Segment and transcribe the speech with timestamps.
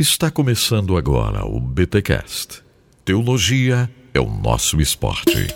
[0.00, 2.62] Está começando agora o BTcast.
[3.04, 5.54] Teologia é o nosso esporte.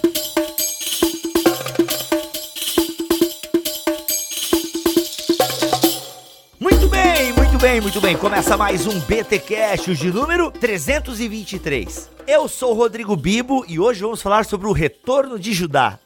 [6.60, 8.18] Muito bem, muito bem, muito bem.
[8.18, 12.10] Começa mais um BTcast de número 323.
[12.26, 15.98] Eu sou o Rodrigo Bibo e hoje vamos falar sobre o retorno de Judá.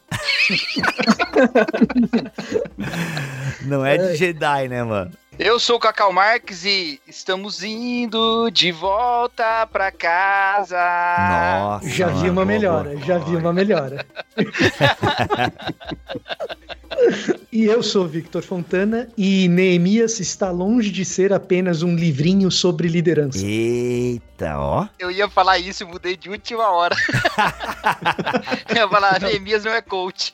[3.67, 5.11] Não é de Jedi, né, mano?
[5.39, 10.77] Eu sou o Cacau Marques e estamos indo de volta pra casa.
[10.77, 11.87] Nossa.
[11.87, 13.29] Já vi uma boa, melhora, boa, já boa.
[13.29, 14.05] vi uma melhora.
[17.51, 22.87] e eu sou Victor Fontana e Neemias está longe de ser apenas um livrinho sobre
[22.87, 23.45] liderança.
[23.45, 24.87] Eita, ó.
[24.97, 26.95] Eu ia falar isso e mudei de última hora.
[28.69, 30.31] Eu ia falar, Neemias não é coach.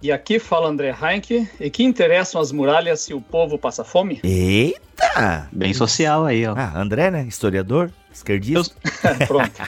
[0.00, 1.48] E aqui fala André Heinck.
[1.60, 4.20] E que interessam as muralhas se o povo passa fome?
[4.24, 5.48] Eita!
[5.52, 6.54] Bem social aí, ó.
[6.56, 7.24] Ah, André, né?
[7.24, 8.74] Historiador, esquerdista.
[9.26, 9.62] Pronto.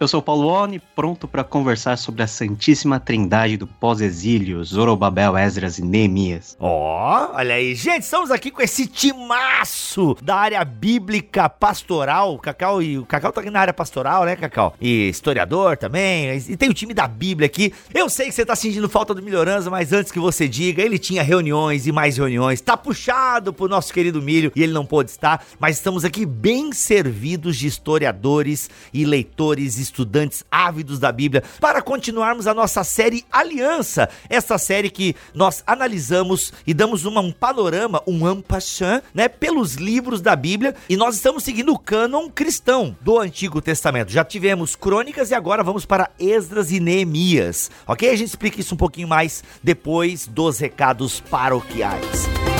[0.00, 5.36] Eu sou o Paulo Oni, pronto para conversar sobre a Santíssima Trindade do pós-exílio, Zorobabel,
[5.36, 6.56] Esdras e Neemias.
[6.60, 7.74] Ó, olha aí.
[7.74, 12.34] Gente, estamos aqui com esse timaço da área bíblica pastoral.
[12.34, 14.76] O Cacau e o Cacau tá aqui na área pastoral, né, Cacau?
[14.80, 16.36] E historiador também.
[16.48, 17.74] E tem o time da Bíblia aqui.
[17.92, 20.96] Eu sei que você tá sentindo falta do Melhorança, mas antes que você diga, ele
[20.96, 22.60] tinha reuniões e mais reuniões.
[22.60, 26.72] Tá puxado pro nosso querido Milho e ele não pôde estar, mas estamos aqui bem
[26.72, 34.08] servidos de historiadores e leitores, estudantes ávidos da Bíblia, para continuarmos a nossa série Aliança.
[34.28, 40.20] Essa série que nós analisamos e damos uma- um panorama, um ampachan, né, pelos livros
[40.20, 44.12] da Bíblia, e nós estamos seguindo o cânon cristão do Antigo Testamento.
[44.12, 48.08] Já tivemos crônicas e agora vamos para Esdras e Neemias, ok?
[48.10, 52.57] A gente explica isso um pouquinho mais depois dos recados paroquiais.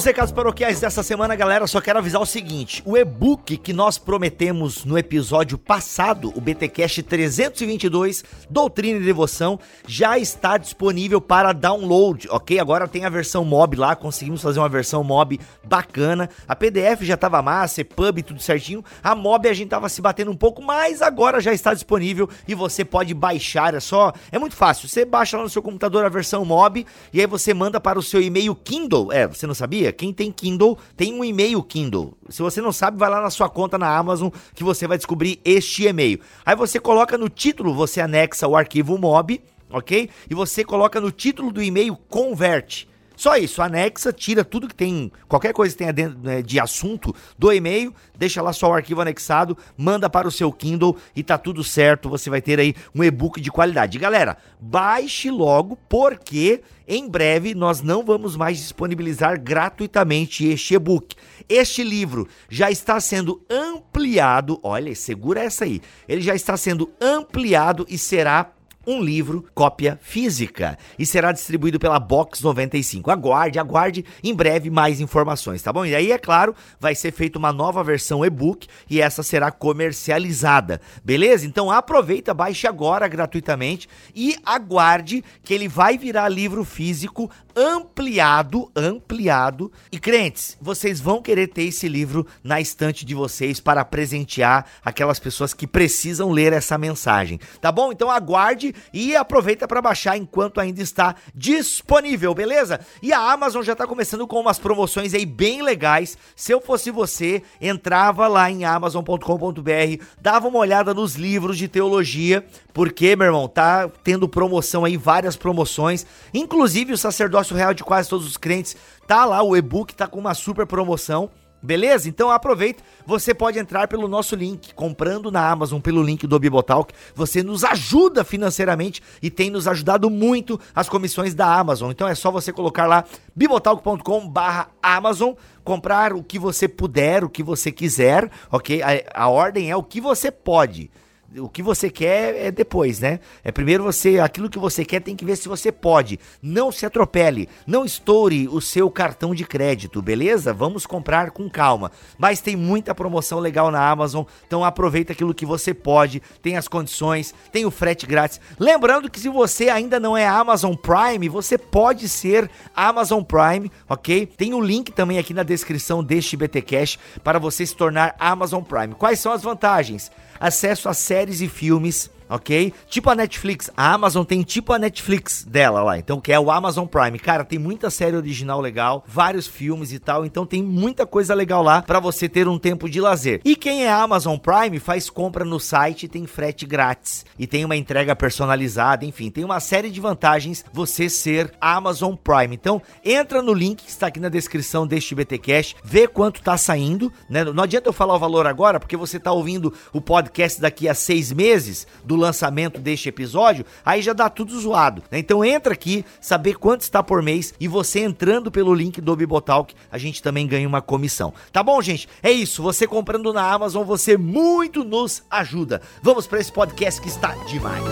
[0.00, 3.98] Nos recados paroquiais dessa semana, galera, só quero avisar o seguinte: o e-book que nós
[3.98, 12.26] prometemos no episódio passado, o BTcast 322, Doutrina e Devoção, já está disponível para download,
[12.30, 12.58] ok?
[12.58, 16.30] Agora tem a versão mob lá, conseguimos fazer uma versão mob bacana.
[16.48, 18.82] A PDF já estava massa, EPUB, tudo certinho.
[19.02, 22.54] A mob a gente tava se batendo um pouco, mas agora já está disponível e
[22.54, 23.74] você pode baixar.
[23.74, 24.88] É só, é muito fácil.
[24.88, 28.02] Você baixa lá no seu computador a versão mob e aí você manda para o
[28.02, 29.12] seu e-mail Kindle.
[29.12, 29.89] É, você não sabia?
[29.92, 32.14] Quem tem Kindle tem um e-mail Kindle.
[32.28, 35.40] Se você não sabe, vai lá na sua conta na Amazon que você vai descobrir
[35.44, 36.20] este e-mail.
[36.44, 39.40] Aí você coloca no título, você anexa o arquivo mob,
[39.70, 40.10] ok?
[40.28, 42.89] E você coloca no título do e-mail converte.
[43.20, 47.14] Só isso, anexa, tira tudo que tem, qualquer coisa que tenha dentro né, de assunto
[47.38, 51.36] do e-mail, deixa lá só o arquivo anexado, manda para o seu Kindle e tá
[51.36, 53.98] tudo certo, você vai ter aí um e-book de qualidade.
[53.98, 61.14] Galera, baixe logo, porque em breve nós não vamos mais disponibilizar gratuitamente este e-book.
[61.46, 67.84] Este livro já está sendo ampliado, olha, segura essa aí, ele já está sendo ampliado
[67.86, 68.50] e será
[68.90, 73.10] um livro cópia física e será distribuído pela Box 95.
[73.10, 75.86] Aguarde, aguarde em breve mais informações, tá bom?
[75.86, 80.80] E aí, é claro, vai ser feita uma nova versão e-book e essa será comercializada,
[81.04, 81.46] beleza?
[81.46, 89.70] Então aproveita, baixe agora gratuitamente e aguarde que ele vai virar livro físico ampliado, ampliado.
[89.92, 95.18] E crentes, vocês vão querer ter esse livro na estante de vocês para presentear aquelas
[95.18, 97.92] pessoas que precisam ler essa mensagem, tá bom?
[97.92, 102.80] Então aguarde e aproveita para baixar enquanto ainda está disponível, beleza?
[103.02, 106.16] E a Amazon já tá começando com umas promoções aí bem legais.
[106.34, 112.44] Se eu fosse você, entrava lá em amazon.com.br, dava uma olhada nos livros de teologia,
[112.72, 118.08] porque, meu irmão, tá tendo promoção aí, várias promoções, inclusive o sacerdócio real de quase
[118.08, 118.76] todos os crentes,
[119.06, 121.30] tá lá, o e-book tá com uma super promoção.
[121.62, 122.08] Beleza?
[122.08, 126.94] Então aproveita, você pode entrar pelo nosso link, comprando na Amazon pelo link do Bibotalk,
[127.14, 131.90] você nos ajuda financeiramente e tem nos ajudado muito as comissões da Amazon.
[131.90, 133.04] Então é só você colocar lá
[133.36, 138.82] bibotalk.com barra Amazon, comprar o que você puder, o que você quiser, ok?
[138.82, 140.90] A, a ordem é o que você pode.
[141.38, 143.20] O que você quer é depois, né?
[143.44, 146.18] É primeiro você, aquilo que você quer tem que ver se você pode.
[146.42, 150.52] Não se atropele, não estoure o seu cartão de crédito, beleza?
[150.52, 151.92] Vamos comprar com calma.
[152.18, 156.66] Mas tem muita promoção legal na Amazon, então aproveita aquilo que você pode, tem as
[156.66, 158.40] condições, tem o frete grátis.
[158.58, 164.26] Lembrando que se você ainda não é Amazon Prime, você pode ser Amazon Prime, ok?
[164.26, 168.64] Tem o link também aqui na descrição deste BT Cash para você se tornar Amazon
[168.64, 168.94] Prime.
[168.96, 170.10] Quais são as vantagens?
[170.40, 172.72] Acesso a séries e filmes ok?
[172.88, 173.70] Tipo a Netflix.
[173.76, 177.18] A Amazon tem tipo a Netflix dela lá, então que é o Amazon Prime.
[177.18, 181.62] Cara, tem muita série original legal, vários filmes e tal, então tem muita coisa legal
[181.62, 183.40] lá para você ter um tempo de lazer.
[183.44, 187.76] E quem é Amazon Prime faz compra no site, tem frete grátis e tem uma
[187.76, 192.54] entrega personalizada, enfim, tem uma série de vantagens você ser Amazon Prime.
[192.54, 197.12] Então, entra no link que está aqui na descrição deste BTcast, vê quanto tá saindo,
[197.28, 197.44] né?
[197.44, 200.94] Não adianta eu falar o valor agora, porque você tá ouvindo o podcast daqui a
[200.94, 205.02] seis meses do lançamento deste episódio, aí já dá tudo zoado.
[205.10, 205.18] Né?
[205.18, 209.74] Então entra aqui, saber quanto está por mês e você entrando pelo link do Bibotalk,
[209.90, 211.32] a gente também ganha uma comissão.
[211.52, 212.08] Tá bom, gente?
[212.22, 212.62] É isso.
[212.62, 215.80] Você comprando na Amazon, você muito nos ajuda.
[216.02, 217.84] Vamos para esse podcast que está demais.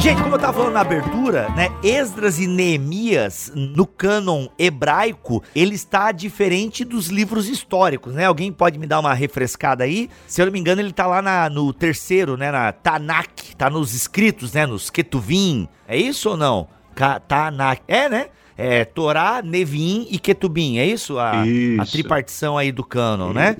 [0.00, 1.68] Gente, como eu tava falando na abertura, né?
[1.82, 8.24] Esdras e Neemias, no cânon hebraico, ele está diferente dos livros históricos, né?
[8.24, 10.08] Alguém pode me dar uma refrescada aí?
[10.26, 12.50] Se eu não me engano, ele tá lá na, no terceiro, né?
[12.50, 14.64] Na Tanakh, tá nos escritos, né?
[14.64, 15.68] Nos Ketuvim.
[15.86, 16.66] É isso ou não?
[17.28, 17.82] Tanakh.
[17.86, 18.28] É, né?
[18.56, 21.18] É Torá, Nevim e Ketubim, é isso?
[21.18, 21.82] A, Isso.
[21.82, 23.54] a tripartição aí do cânon, né?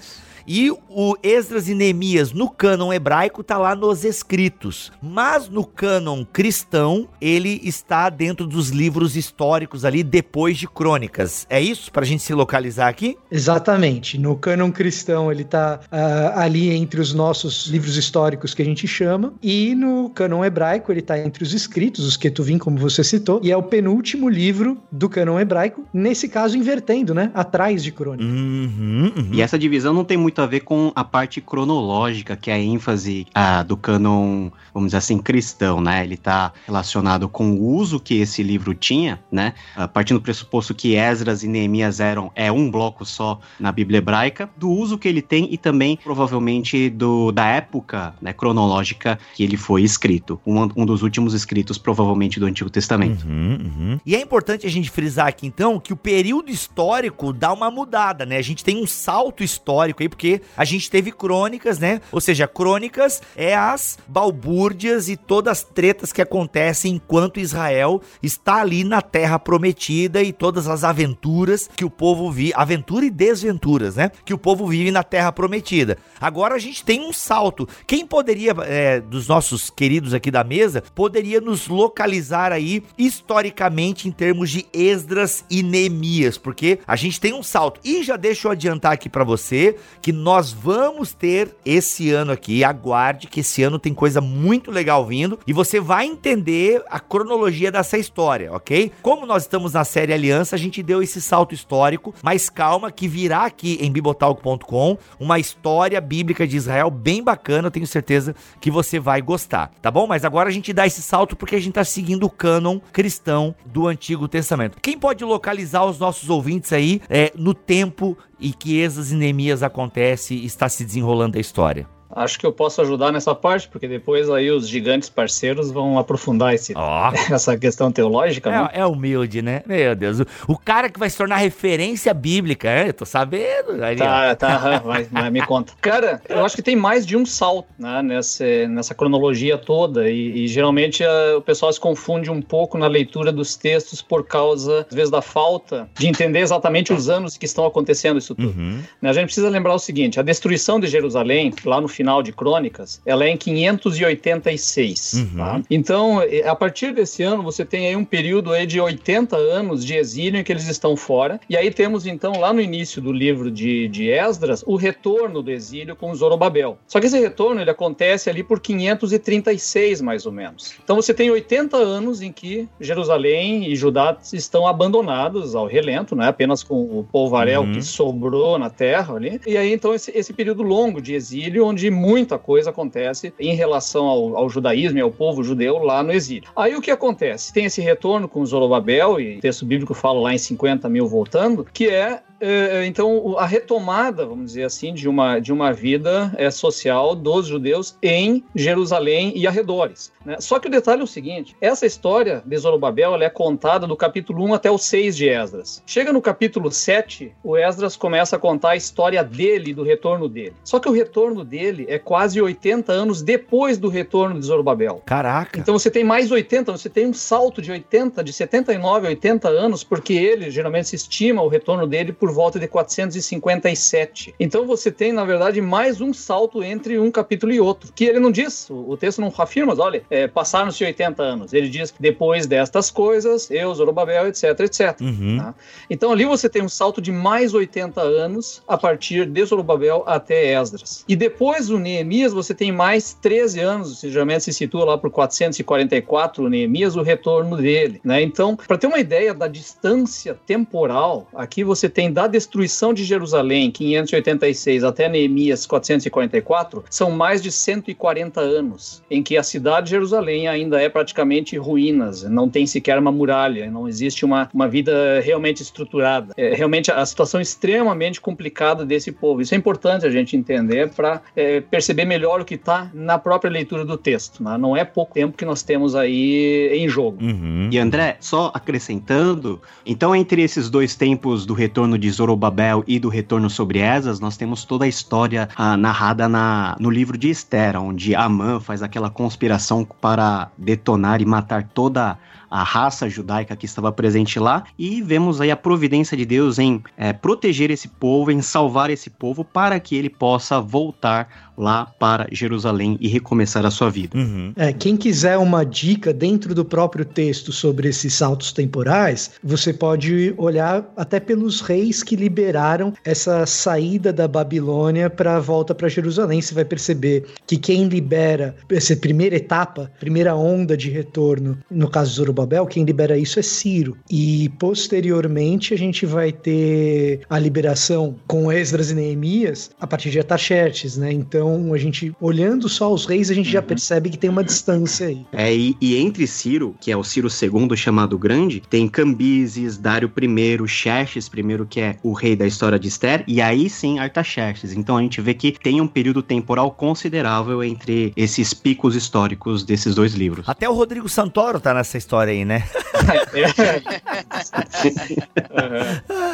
[0.47, 6.25] E o Esdras e Neemias no cânon hebraico tá lá nos escritos, mas no cânon
[6.25, 11.47] cristão ele está dentro dos livros históricos ali depois de crônicas.
[11.49, 13.17] É isso pra gente se localizar aqui?
[13.31, 14.19] Exatamente.
[14.19, 18.87] No cânon cristão ele tá ah, ali entre os nossos livros históricos que a gente
[18.87, 23.41] chama, e no cânon hebraico ele tá entre os escritos, os Ketuvim, como você citou,
[23.43, 27.31] e é o penúltimo livro do cânon hebraico, nesse caso invertendo, né?
[27.35, 28.25] Atrás de crônica.
[28.25, 29.31] Uhum, uhum.
[29.33, 32.59] E essa divisão não tem muito a ver com a parte cronológica, que é a
[32.59, 33.27] ênfase
[33.67, 36.05] do cânon, vamos dizer assim, cristão, né?
[36.05, 39.55] Ele está relacionado com o uso que esse livro tinha, né?
[39.75, 43.99] Ah, partindo do pressuposto que Esdras e Neemias eram é um bloco só na Bíblia
[43.99, 49.43] hebraica, do uso que ele tem e também provavelmente do da época né, cronológica que
[49.43, 50.41] ele foi escrito.
[50.47, 53.26] Um, um dos últimos escritos, provavelmente, do Antigo Testamento.
[53.26, 54.00] Uhum, uhum.
[54.05, 58.26] E é importante a gente frisar aqui então que o período histórico dá uma mudada,
[58.26, 58.37] né?
[58.37, 60.20] A gente tem um salto histórico aí, porque
[60.57, 62.01] a gente teve crônicas, né?
[62.13, 68.57] Ou seja, crônicas é as balbúrdias e todas as tretas que acontecem enquanto Israel está
[68.57, 73.97] ali na terra prometida e todas as aventuras que o povo vive, aventura e desventuras,
[73.97, 74.11] né?
[74.25, 75.99] Que o povo vive na terra prometida.
[76.21, 77.69] Agora a gente tem um salto.
[77.87, 84.13] Quem poderia, é, dos nossos queridos aqui da mesa, poderia nos localizar aí historicamente em
[84.13, 87.81] termos de Esdras e Neemias, porque a gente tem um salto.
[87.85, 92.65] E já deixa eu adiantar aqui para você que nós vamos ter esse ano aqui,
[92.65, 97.71] aguarde que esse ano tem coisa muito legal vindo e você vai entender a cronologia
[97.71, 98.93] dessa história, ok?
[99.03, 103.09] Como nós estamos na série Aliança, a gente deu esse salto histórico, mas calma que
[103.09, 108.71] virá aqui em bibotalk.com uma história bíblica de Israel bem bacana, eu tenho certeza que
[108.71, 110.07] você vai gostar, tá bom?
[110.07, 113.55] Mas agora a gente dá esse salto porque a gente tá seguindo o cânon cristão
[113.65, 114.79] do Antigo Testamento.
[114.81, 119.63] Quem pode localizar os nossos ouvintes aí é, no tempo e que Esas e Neemias
[119.63, 121.87] acontece e está se desenrolando a história?
[122.15, 126.55] Acho que eu posso ajudar nessa parte, porque depois aí os gigantes parceiros vão aprofundar
[126.55, 127.12] esse, Ó.
[127.31, 128.69] essa questão teológica, né?
[128.73, 129.62] É, é humilde, né?
[129.67, 130.21] Meu Deus.
[130.21, 133.83] O, o cara que vai se tornar referência bíblica, é, eu tô sabendo.
[133.83, 134.05] Ali, ó.
[134.05, 135.73] Tá, tá, aham, vai, vai, me conta.
[135.81, 140.45] Cara, eu acho que tem mais de um salto né, nessa, nessa cronologia toda, e,
[140.45, 144.87] e geralmente ah, o pessoal se confunde um pouco na leitura dos textos por causa,
[144.88, 148.49] às vezes, da falta de entender exatamente os anos que estão acontecendo isso tudo.
[148.49, 148.81] Uhum.
[149.00, 152.33] Né, A gente precisa lembrar o seguinte: a destruição de Jerusalém, lá no final de
[152.33, 155.12] Crônicas, ela é em 586.
[155.12, 155.37] Uhum.
[155.37, 155.61] tá?
[155.71, 159.85] Então, eh, a partir desse ano, você tem aí um período aí de 80 anos
[159.85, 161.38] de exílio em que eles estão fora.
[161.49, 165.50] E aí temos, então, lá no início do livro de, de Esdras, o retorno do
[165.50, 166.78] exílio com Zorobabel.
[166.88, 170.73] Só que esse retorno ele acontece ali por 536, mais ou menos.
[170.83, 176.28] Então, você tem 80 anos em que Jerusalém e Judá estão abandonados ao relento, né?
[176.28, 177.73] apenas com o polvaréu Uhum.
[177.73, 179.38] que sobrou na terra ali.
[179.47, 184.06] E aí, então, esse, esse período longo de exílio, onde muita coisa acontece em relação
[184.06, 186.49] ao, ao judaísmo e ao povo judeu lá no exílio.
[186.56, 187.52] Aí o que acontece?
[187.52, 191.66] Tem esse retorno com Zorobabel, e o texto bíblico fala lá em 50 mil voltando,
[191.73, 196.32] que é é, então o- a retomada, vamos dizer assim, de uma, de uma vida
[196.38, 200.11] é, social dos judeus em Jerusalém e arredores.
[200.25, 200.37] né?
[200.40, 203.94] Só que o detalhe é o seguinte: essa história de Zorobabel ela é contada do
[203.94, 205.82] capítulo 1 até o 6 de Esdras.
[205.87, 210.54] Chega no capítulo 7, o Esdras começa a contar a história dele, do retorno dele.
[210.64, 215.03] Só que o retorno dele dele é quase 80 anos depois do retorno de Zorobabel.
[215.07, 215.59] Caraca.
[215.59, 219.49] Então você tem mais 80, você tem um salto de 80, de 79 a 80
[219.49, 224.35] anos, porque ele geralmente se estima o retorno dele por volta de 457.
[224.39, 228.19] Então você tem, na verdade, mais um salto entre um capítulo e outro, que ele
[228.19, 231.53] não diz, o, texto não afirma, olha, é, passaram-se 80 anos.
[231.53, 235.01] Ele diz que depois destas coisas, eu, Zorobabel, etc, etc.
[235.01, 235.39] Uhum.
[235.39, 235.55] Tá?
[235.89, 240.53] Então ali você tem um salto de mais 80 anos a partir de Zorobabel até
[240.53, 241.05] Esdras.
[241.09, 246.45] E depois do Neemias você tem mais 13 anos, geralmente se situa lá por 444
[246.45, 248.00] o Neemias, o retorno dele.
[248.05, 248.23] Né?
[248.23, 253.71] Então, para ter uma ideia da distância temporal, aqui você tem da destruição de Jerusalém,
[253.71, 260.49] 586, até Neemias 444, são mais de 140 anos em que a cidade de Jerusalém
[260.49, 265.62] ainda é praticamente ruínas, não tem sequer uma muralha, não existe uma, uma vida realmente
[265.62, 266.35] estruturada.
[266.37, 269.41] É realmente a situação extremamente complicada desse povo.
[269.41, 273.50] Isso é importante a gente entender para é, perceber melhor o que está na própria
[273.50, 274.43] leitura do texto.
[274.43, 274.57] Né?
[274.57, 277.23] Não é pouco tempo que nós temos aí em jogo.
[277.23, 277.69] Uhum.
[277.71, 283.09] E André, só acrescentando, então entre esses dois tempos do retorno de Zorobabel e do
[283.09, 287.81] retorno sobre Esas, nós temos toda a história ah, narrada na, no livro de Esther,
[287.81, 292.19] onde Amã faz aquela conspiração para detonar e matar toda
[292.50, 296.83] a raça judaica que estava presente lá, e vemos aí a providência de Deus em
[296.97, 302.26] é, proteger esse povo, em salvar esse povo, para que ele possa voltar lá para
[302.33, 304.17] Jerusalém e recomeçar a sua vida.
[304.17, 304.52] Uhum.
[304.57, 310.35] É, quem quiser uma dica dentro do próprio texto sobre esses saltos temporais, você pode
[310.37, 316.40] olhar até pelos reis que liberaram essa saída da Babilônia para a volta para Jerusalém.
[316.40, 322.11] Você vai perceber que quem libera essa primeira etapa, primeira onda de retorno, no caso
[322.11, 323.97] de Zorobabel, quem libera isso é Ciro.
[324.11, 330.21] E posteriormente a gente vai ter a liberação com Esdras e Neemias a partir de
[330.21, 331.12] Ataxerxes, né?
[331.12, 333.52] Então então, a gente, olhando só os reis, a gente uhum.
[333.52, 335.26] já percebe que tem uma distância aí.
[335.33, 340.12] É, e, e, entre Ciro, que é o Ciro II chamado Grande, tem Cambises, Dário
[340.16, 344.73] I, Xerxes I, que é o rei da história de Esther, e aí sim Artaxerxes.
[344.73, 349.95] Então a gente vê que tem um período temporal considerável entre esses picos históricos desses
[349.95, 350.49] dois livros.
[350.49, 352.62] Até o Rodrigo Santoro tá nessa história aí, né?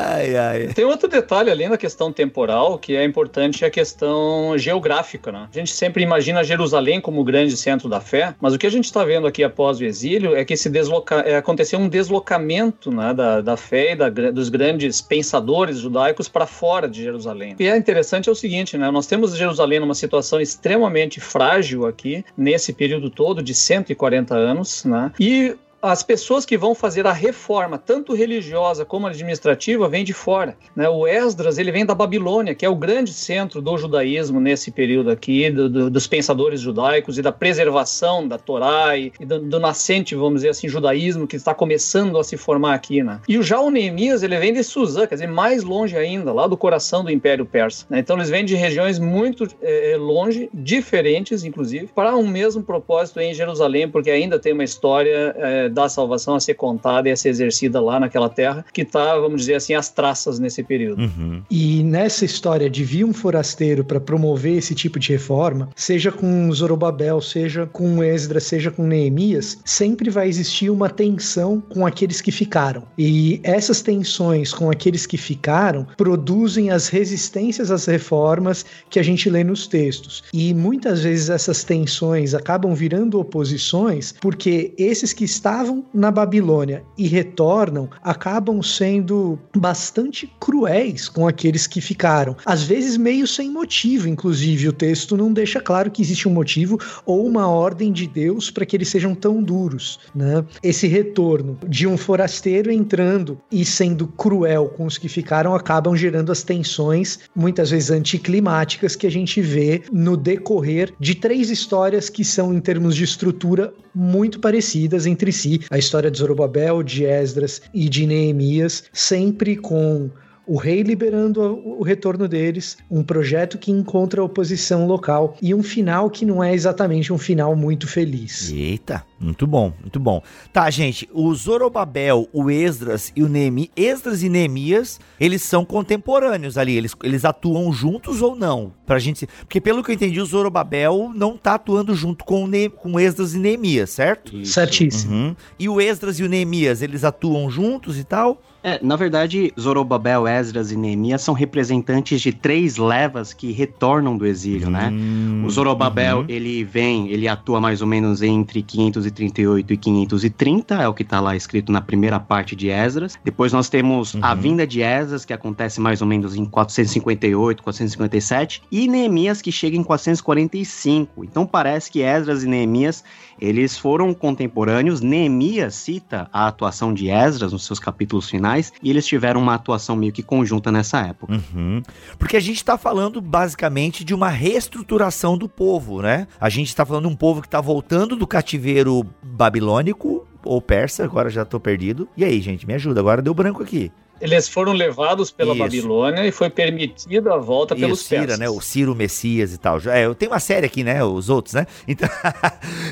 [0.00, 0.66] ai, ai.
[0.74, 5.30] Tem outro detalhe ali na questão temporal que é importante, é a questão geográfica geográfica.
[5.30, 5.48] Né?
[5.52, 8.70] A gente sempre imagina Jerusalém como o grande centro da fé, mas o que a
[8.70, 11.16] gente está vendo aqui após o exílio é que esse desloca...
[11.20, 16.46] é, aconteceu um deslocamento né, da, da fé e da, dos grandes pensadores judaicos para
[16.46, 17.54] fora de Jerusalém.
[17.58, 18.90] E é interessante é o seguinte, né?
[18.90, 25.12] nós temos Jerusalém numa situação extremamente frágil aqui, nesse período todo de 140 anos, né?
[25.20, 30.56] e as pessoas que vão fazer a reforma, tanto religiosa como administrativa, vêm de fora.
[30.74, 30.88] Né?
[30.88, 35.10] O Esdras ele vem da Babilônia, que é o grande centro do judaísmo nesse período
[35.10, 40.14] aqui, do, do, dos pensadores judaicos e da preservação da Torá e, do, do, nascente,
[40.14, 43.02] vamos dizer assim, judaísmo que está começando a se formar aqui.
[43.02, 43.20] Né?
[43.28, 46.56] E já o Neemias ele vem de Suzã, quer dizer, mais longe ainda, lá do
[46.56, 47.86] coração do Império Persa.
[47.90, 47.98] Né?
[48.00, 53.34] Então eles vêm de regiões muito é, longe, diferentes, inclusive, para um mesmo propósito em
[53.34, 57.28] Jerusalém, porque ainda tem uma história é, da salvação a ser contada e a ser
[57.30, 61.02] exercida lá naquela terra, que está, vamos dizer assim, as traças nesse período.
[61.02, 61.42] Uhum.
[61.50, 66.50] E nessa história de vir um forasteiro para promover esse tipo de reforma, seja com
[66.52, 72.30] Zorobabel, seja com Esdras, seja com Neemias, sempre vai existir uma tensão com aqueles que
[72.30, 72.84] ficaram.
[72.98, 79.28] E essas tensões com aqueles que ficaram produzem as resistências às reformas que a gente
[79.28, 80.24] lê nos textos.
[80.32, 86.84] E muitas vezes essas tensões acabam virando oposições porque esses que estavam estavam na Babilônia
[86.98, 92.36] e retornam acabam sendo bastante cruéis com aqueles que ficaram.
[92.44, 94.68] Às vezes, meio sem motivo, inclusive.
[94.68, 98.66] O texto não deixa claro que existe um motivo ou uma ordem de Deus para
[98.66, 99.98] que eles sejam tão duros.
[100.14, 100.44] Né?
[100.62, 106.30] Esse retorno de um forasteiro entrando e sendo cruel com os que ficaram acabam gerando
[106.30, 112.24] as tensões, muitas vezes anticlimáticas, que a gente vê no decorrer de três histórias que
[112.24, 115.45] são, em termos de estrutura, muito parecidas entre si.
[115.70, 120.10] A história de Zorobabel, de Esdras e de Neemias, sempre com
[120.46, 126.08] o rei liberando o retorno deles, um projeto que encontra oposição local e um final
[126.08, 128.50] que não é exatamente um final muito feliz.
[128.52, 130.22] Eita, muito bom, muito bom.
[130.52, 136.58] Tá, gente, o Zorobabel, o Esdras e o Neemias, Esdras e Neemias, eles são contemporâneos
[136.58, 138.72] ali, eles, eles atuam juntos ou não?
[138.86, 142.46] Pra gente, porque pelo que eu entendi, o Zorobabel não tá atuando junto com o,
[142.46, 144.36] ne, com Esdras e Neemias, certo?
[144.36, 144.52] Isso.
[144.52, 145.14] Certíssimo.
[145.14, 145.36] Uhum.
[145.58, 148.40] E o Esdras e o Neemias, eles atuam juntos e tal?
[148.62, 154.26] É, na verdade, Zorobabel, Esdras e Neemias são representantes de três levas que retornam do
[154.26, 154.90] exílio, né?
[154.92, 156.24] Hum, O Zorobabel, uhum.
[156.28, 158.62] ele vem, ele atua mais ou menos entre
[159.10, 163.18] 538 e 530, é o que tá lá escrito na primeira parte de Esdras.
[163.24, 164.40] Depois nós temos a Uhum.
[164.40, 169.76] vinda de Esdras, que acontece mais ou menos em 458, 457, e Neemias, que chega
[169.76, 171.24] em 445.
[171.24, 173.04] Então parece que Esdras e Neemias,
[173.40, 175.00] eles foram contemporâneos.
[175.00, 179.96] Neemias cita a atuação de Esdras nos seus capítulos finais, e eles tiveram uma atuação
[179.96, 181.34] meio que conjunta nessa época.
[181.34, 181.82] Uhum.
[182.18, 186.26] Porque a gente está falando basicamente de uma reestruturação do povo, né?
[186.40, 191.04] A gente está falando de um povo que está voltando do cativeiro babilônico ou persa,
[191.04, 192.08] agora já tô perdido.
[192.16, 193.90] E aí, gente, me ajuda, agora deu branco aqui.
[194.20, 195.62] Eles foram levados pela Isso.
[195.62, 198.38] Babilônia e foi permitida a volta E pelos o Cira, persas.
[198.38, 198.48] né?
[198.48, 199.78] O Ciro Messias e tal.
[199.80, 201.02] Já- É, eu tenho uma série aqui, né?
[201.04, 201.66] Os outros, né?
[201.88, 202.08] Então,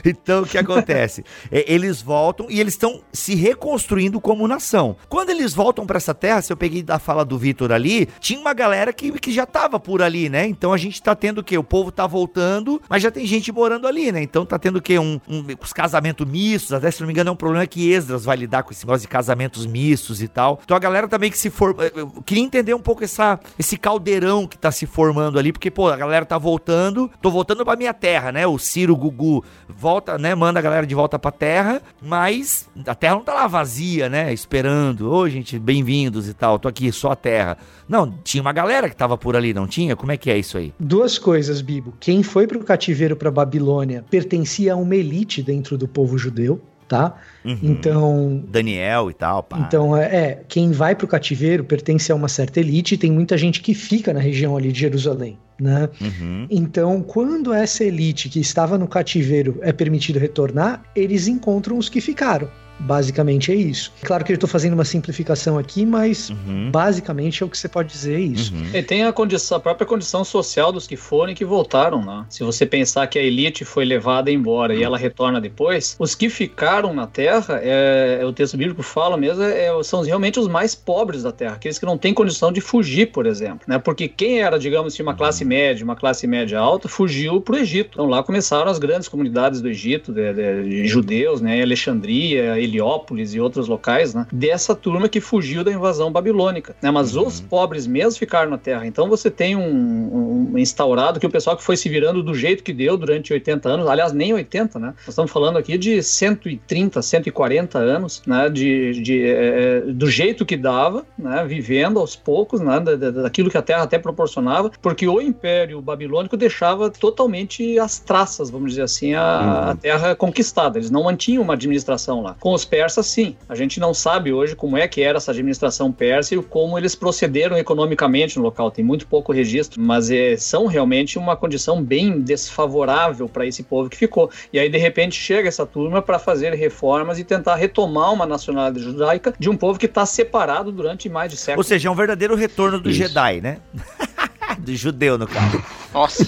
[0.05, 1.25] então o que acontece?
[1.51, 4.97] É, eles voltam e eles estão se reconstruindo como nação.
[5.09, 8.39] Quando eles voltam para essa terra, se eu peguei da fala do Vitor ali, tinha
[8.41, 10.47] uma galera que, que já tava por ali, né?
[10.47, 11.57] Então a gente tá tendo o quê?
[11.59, 14.23] O povo tá voltando, mas já tem gente morando ali, né?
[14.23, 14.99] Então tá tendo o quê?
[14.99, 18.25] Um, um, os casamentos mistos, até se não me engano é um problema que Esdras
[18.25, 20.61] vai lidar com esse negócio de casamentos mistos e tal.
[20.65, 21.85] Então a galera também que se forma.
[21.95, 25.89] Eu queria entender um pouco essa, esse caldeirão que tá se formando ali, porque, pô,
[25.89, 27.09] a galera tá voltando.
[27.23, 28.45] Tô voltando pra minha terra, né?
[28.49, 30.35] O Ciro Gugu volta, né?
[30.35, 34.33] Manda a galera de volta pra terra, mas a terra não tá lá vazia, né?
[34.33, 35.13] Esperando.
[35.13, 36.59] Ô, gente, bem-vindos e tal.
[36.59, 37.57] Tô aqui, só a terra.
[37.89, 39.95] Não, tinha uma galera que tava por ali, não tinha?
[39.95, 40.75] Como é que é isso aí?
[40.81, 41.95] Duas coisas, Bibo.
[42.01, 47.15] Quem foi pro cativeiro para Babilônia pertencia a uma elite dentro do povo judeu, tá?
[47.45, 47.59] Uhum.
[47.63, 49.59] Então, Daniel e tal, pá.
[49.59, 53.11] Então, é, é, quem vai para o cativeiro pertence a uma certa elite e tem
[53.11, 55.89] muita gente que fica na região ali de Jerusalém, né?
[56.01, 56.47] Uhum.
[56.51, 62.01] Então, quando essa elite que estava no cativeiro é permitido retornar, eles encontram os que
[62.01, 62.49] ficaram.
[62.79, 63.93] Basicamente é isso.
[64.03, 66.71] Claro que eu estou fazendo uma simplificação aqui, mas Uhum.
[66.71, 68.53] basicamente é o que você pode dizer é isso.
[68.55, 68.67] Uhum.
[68.75, 72.27] E tem a, condição, a própria condição social dos que foram e que voltaram, né?
[72.29, 76.29] Se você pensar que a elite foi levada embora e ela retorna depois, os que
[76.29, 80.75] ficaram na Terra, é, é o texto bíblico fala mesmo, é, são realmente os mais
[80.75, 83.79] pobres da Terra, aqueles que não têm condição de fugir, por exemplo, né?
[83.79, 87.59] Porque quem era, digamos, de uma classe média, uma classe média alta, fugiu para o
[87.59, 87.91] Egito.
[87.93, 91.63] Então lá começaram as grandes comunidades do Egito, de, de- de judeus, né?
[91.63, 94.27] Alexandria, Heliópolis e outros locais, né?
[94.33, 96.91] Dessa turma que fugiu da invasão babilônica, né?
[96.91, 98.87] Mas os pobres mesmo ficaram na terra.
[98.87, 102.63] Então você tem um, um instaurado que o pessoal que foi se virando do jeito
[102.63, 104.89] que deu durante 80 anos, aliás, nem 80, né?
[104.99, 108.49] Nós estamos falando aqui de 130, 140 anos, né?
[108.49, 111.45] De, de, eh, do jeito que dava, né?
[111.47, 112.81] Vivendo aos poucos, né?
[112.81, 117.99] Da- da- daquilo que a terra até proporcionava, porque o Império Babilônico deixava totalmente as
[117.99, 120.79] traças, vamos dizer assim, a, a terra conquistada.
[120.79, 122.37] Eles não mantinham uma administração lá.
[122.41, 123.37] Com os persas, sim.
[123.49, 126.95] A gente não sabe hoje como é que era essa administração persa e como eles
[126.95, 128.71] procederam economicamente no local.
[128.71, 133.89] Tem muito pouco registro, mas é, são realmente uma condição bem desfavorável para esse povo
[133.89, 134.31] que ficou.
[134.53, 138.85] E aí, de repente, chega essa turma para fazer reformas e tentar retomar uma nacionalidade
[138.85, 141.67] judaica de um povo que está separado durante mais de Ou séculos.
[141.67, 142.99] seja, é um verdadeiro retorno do Isso.
[142.99, 143.59] Jedi, né?
[144.59, 145.63] do judeu, no caso.
[145.93, 146.25] Nossa,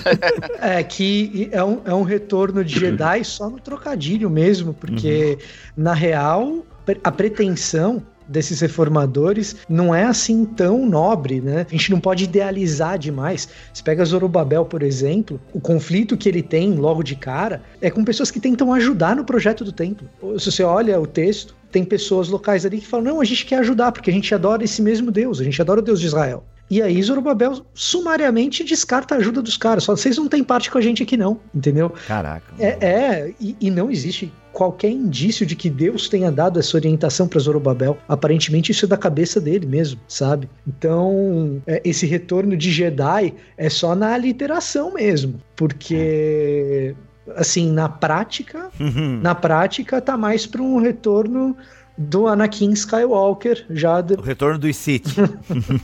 [0.60, 5.38] É que é um, é um retorno de Jedi só no trocadilho mesmo, porque
[5.76, 6.64] na real
[7.02, 11.66] a pretensão desses reformadores não é assim tão nobre, né?
[11.68, 13.48] A gente não pode idealizar demais.
[13.72, 18.04] Você pega Zorobabel, por exemplo, o conflito que ele tem logo de cara é com
[18.04, 20.08] pessoas que tentam ajudar no projeto do templo.
[20.38, 23.58] Se você olha o texto, tem pessoas locais ali que falam: não, a gente quer
[23.58, 26.44] ajudar, porque a gente adora esse mesmo Deus, a gente adora o Deus de Israel.
[26.68, 29.84] E aí Zorobabel sumariamente descarta a ajuda dos caras.
[29.84, 31.90] Fala, vocês não têm parte com a gente aqui não, entendeu?
[32.06, 32.54] Caraca.
[32.58, 37.28] É, é e, e não existe qualquer indício de que Deus tenha dado essa orientação
[37.28, 37.98] para Zorobabel.
[38.08, 40.48] Aparentemente isso é da cabeça dele mesmo, sabe?
[40.66, 46.94] Então, é, esse retorno de Jedi é só na literação mesmo, porque
[47.34, 49.20] assim, na prática, Uhum.
[49.20, 51.56] na prática tá mais para um retorno
[51.98, 55.06] do Anakin Skywalker, já de- O retorno dos Sith.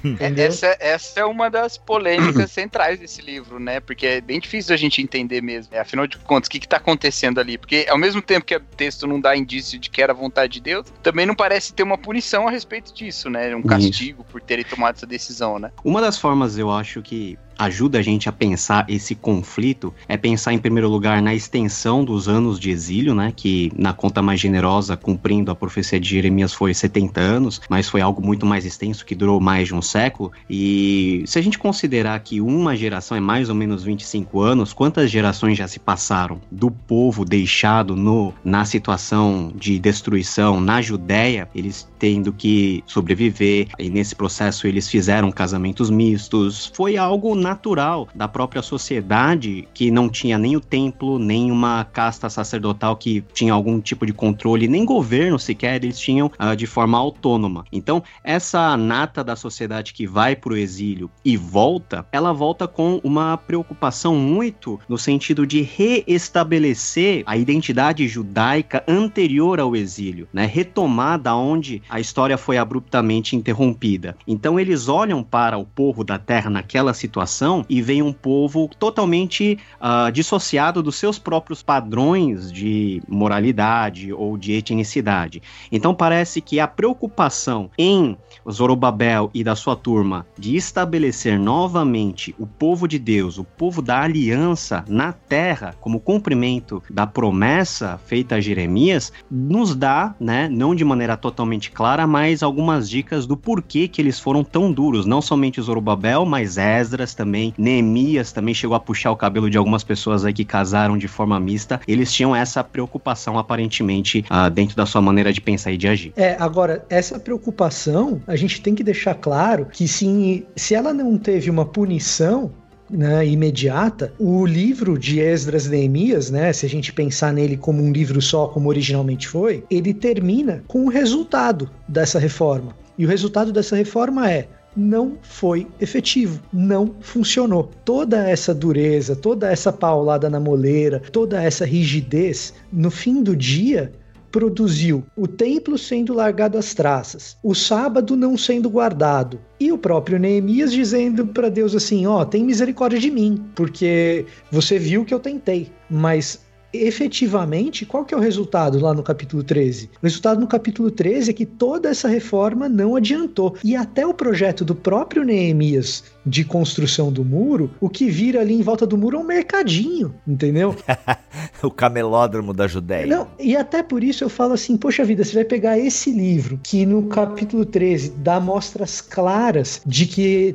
[0.04, 0.46] entendeu?
[0.46, 3.80] essa, essa é uma das polêmicas centrais desse livro, né?
[3.80, 5.72] Porque é bem difícil a gente entender mesmo.
[5.74, 5.80] né?
[5.80, 7.56] Afinal de contas, o que, que tá acontecendo ali?
[7.58, 10.60] Porque ao mesmo tempo que o texto não dá indício de que era vontade de
[10.60, 13.54] Deus, também não parece ter uma punição a respeito disso, né?
[13.54, 15.70] Um castigo por terem tomado essa decisão, né?
[15.84, 20.52] Uma das formas, eu acho que ajuda a gente a pensar esse conflito é pensar,
[20.52, 23.32] em primeiro lugar, na extensão dos anos de exílio, né?
[23.34, 28.00] Que na conta mais generosa, cumprindo a profecia de Jeremias, foi 70 anos, mas foi
[28.00, 30.32] algo muito mais extenso que durou mais de um século.
[30.48, 35.10] E se a gente considerar que uma geração é mais ou menos 25 anos, quantas
[35.10, 41.88] gerações já se passaram do povo deixado no, na situação de destruição na Judéia, eles
[42.02, 46.72] tendo que sobreviver, e nesse processo eles fizeram casamentos mistos.
[46.74, 52.28] Foi algo natural da própria sociedade que não tinha nem o templo, nem uma casta
[52.28, 56.98] sacerdotal que tinha algum tipo de controle, nem governo sequer, eles tinham uh, de forma
[56.98, 57.64] autônoma.
[57.70, 63.00] Então, essa nata da sociedade que vai para o exílio e volta, ela volta com
[63.04, 70.46] uma preocupação muito no sentido de reestabelecer a identidade judaica anterior ao exílio, né?
[70.46, 74.16] Retomar da onde a história foi abruptamente interrompida.
[74.26, 79.58] Então eles olham para o povo da terra naquela situação e veem um povo totalmente
[79.78, 85.42] uh, dissociado dos seus próprios padrões de moralidade ou de etnicidade.
[85.70, 88.16] Então parece que a preocupação em
[88.50, 94.00] Zorobabel e da sua turma de estabelecer novamente o povo de Deus, o povo da
[94.00, 100.86] aliança na terra, como cumprimento da promessa feita a Jeremias, nos dá, né, não de
[100.86, 105.04] maneira totalmente clara, clara, mas algumas dicas do porquê que eles foram tão duros.
[105.04, 109.82] Não somente Zorobabel, mas Esdras também, Neemias também chegou a puxar o cabelo de algumas
[109.82, 111.80] pessoas aí que casaram de forma mista.
[111.88, 116.12] Eles tinham essa preocupação, aparentemente, uh, dentro da sua maneira de pensar e de agir.
[116.14, 121.18] É, agora, essa preocupação, a gente tem que deixar claro que se, se ela não
[121.18, 122.52] teve uma punição,
[122.92, 127.90] né, imediata, o livro de Esdras Neemias, né, se a gente pensar nele como um
[127.90, 132.76] livro só, como originalmente foi, ele termina com o resultado dessa reforma.
[132.98, 137.70] E o resultado dessa reforma é não foi efetivo, não funcionou.
[137.84, 143.92] Toda essa dureza, toda essa paulada na moleira, toda essa rigidez, no fim do dia,
[144.32, 150.18] produziu o templo sendo largado às traças, o sábado não sendo guardado, e o próprio
[150.18, 155.12] Neemias dizendo para Deus assim: Ó, oh, tem misericórdia de mim, porque você viu que
[155.12, 156.41] eu tentei, mas
[156.72, 159.90] efetivamente, qual que é o resultado lá no capítulo 13?
[160.00, 163.56] O resultado no capítulo 13 é que toda essa reforma não adiantou.
[163.62, 168.54] E até o projeto do próprio Neemias de construção do muro, o que vira ali
[168.54, 170.74] em volta do muro é um mercadinho, entendeu?
[171.62, 173.06] o camelódromo da Judéia.
[173.06, 176.60] Não, e até por isso eu falo assim, poxa vida, você vai pegar esse livro
[176.62, 180.54] que no capítulo 13 dá mostras claras de que,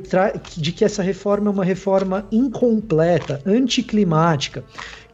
[0.56, 4.64] de que essa reforma é uma reforma incompleta, anticlimática,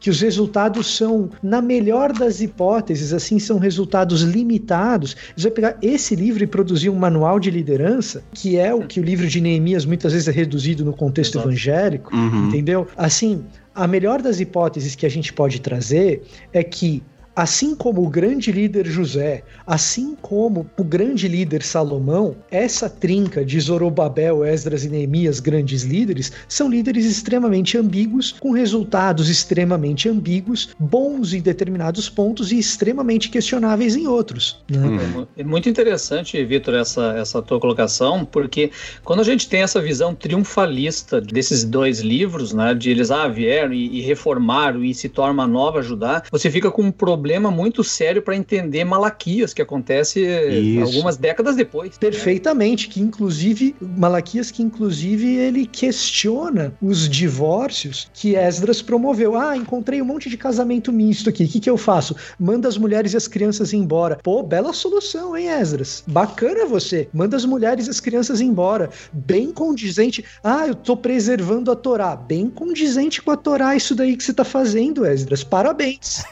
[0.05, 5.17] que os resultados são, na melhor das hipóteses, assim, são resultados limitados.
[5.35, 9.01] Você vai pegar esse livro e produzir um manual de liderança, que é o que
[9.01, 11.49] o livro de Neemias muitas vezes é reduzido no contexto Exato.
[11.49, 12.49] evangélico, uhum.
[12.49, 12.87] entendeu?
[12.99, 17.03] Assim, a melhor das hipóteses que a gente pode trazer é que
[17.37, 23.59] Assim como o grande líder José, assim como o grande líder Salomão, essa trinca de
[23.59, 31.35] Zorobabel, Esdras e Neemias, grandes líderes, são líderes extremamente ambíguos, com resultados extremamente ambíguos, bons
[31.35, 34.63] em determinados pontos e extremamente questionáveis em outros.
[34.71, 34.87] Né?
[34.87, 35.27] Hum.
[35.37, 38.71] É muito interessante, Vitor, essa, essa tua colocação, porque
[39.03, 43.73] quando a gente tem essa visão triunfalista desses dois livros, né, de eles ah, vieram
[43.73, 47.51] e, e reformaram e se torna uma nova Judá, você fica com um problema problema
[47.51, 50.83] muito sério para entender Malaquias, que acontece Isso.
[50.83, 51.97] algumas décadas depois.
[51.97, 59.35] Perfeitamente, que inclusive, Malaquias que inclusive ele questiona os divórcios que Esdras promoveu.
[59.39, 62.15] Ah, encontrei um monte de casamento misto aqui, o que, que eu faço?
[62.39, 64.19] Manda as mulheres e as crianças embora.
[64.23, 66.05] Pô, bela solução, hein, Esdras?
[66.07, 67.09] Bacana você.
[67.11, 68.91] Manda as mulheres e as crianças embora.
[69.11, 70.23] Bem condizente.
[70.43, 72.15] Ah, eu tô preservando a Torá.
[72.15, 75.43] Bem condizente com a Torá isso daí que você tá fazendo, Esdras.
[75.43, 76.23] Parabéns.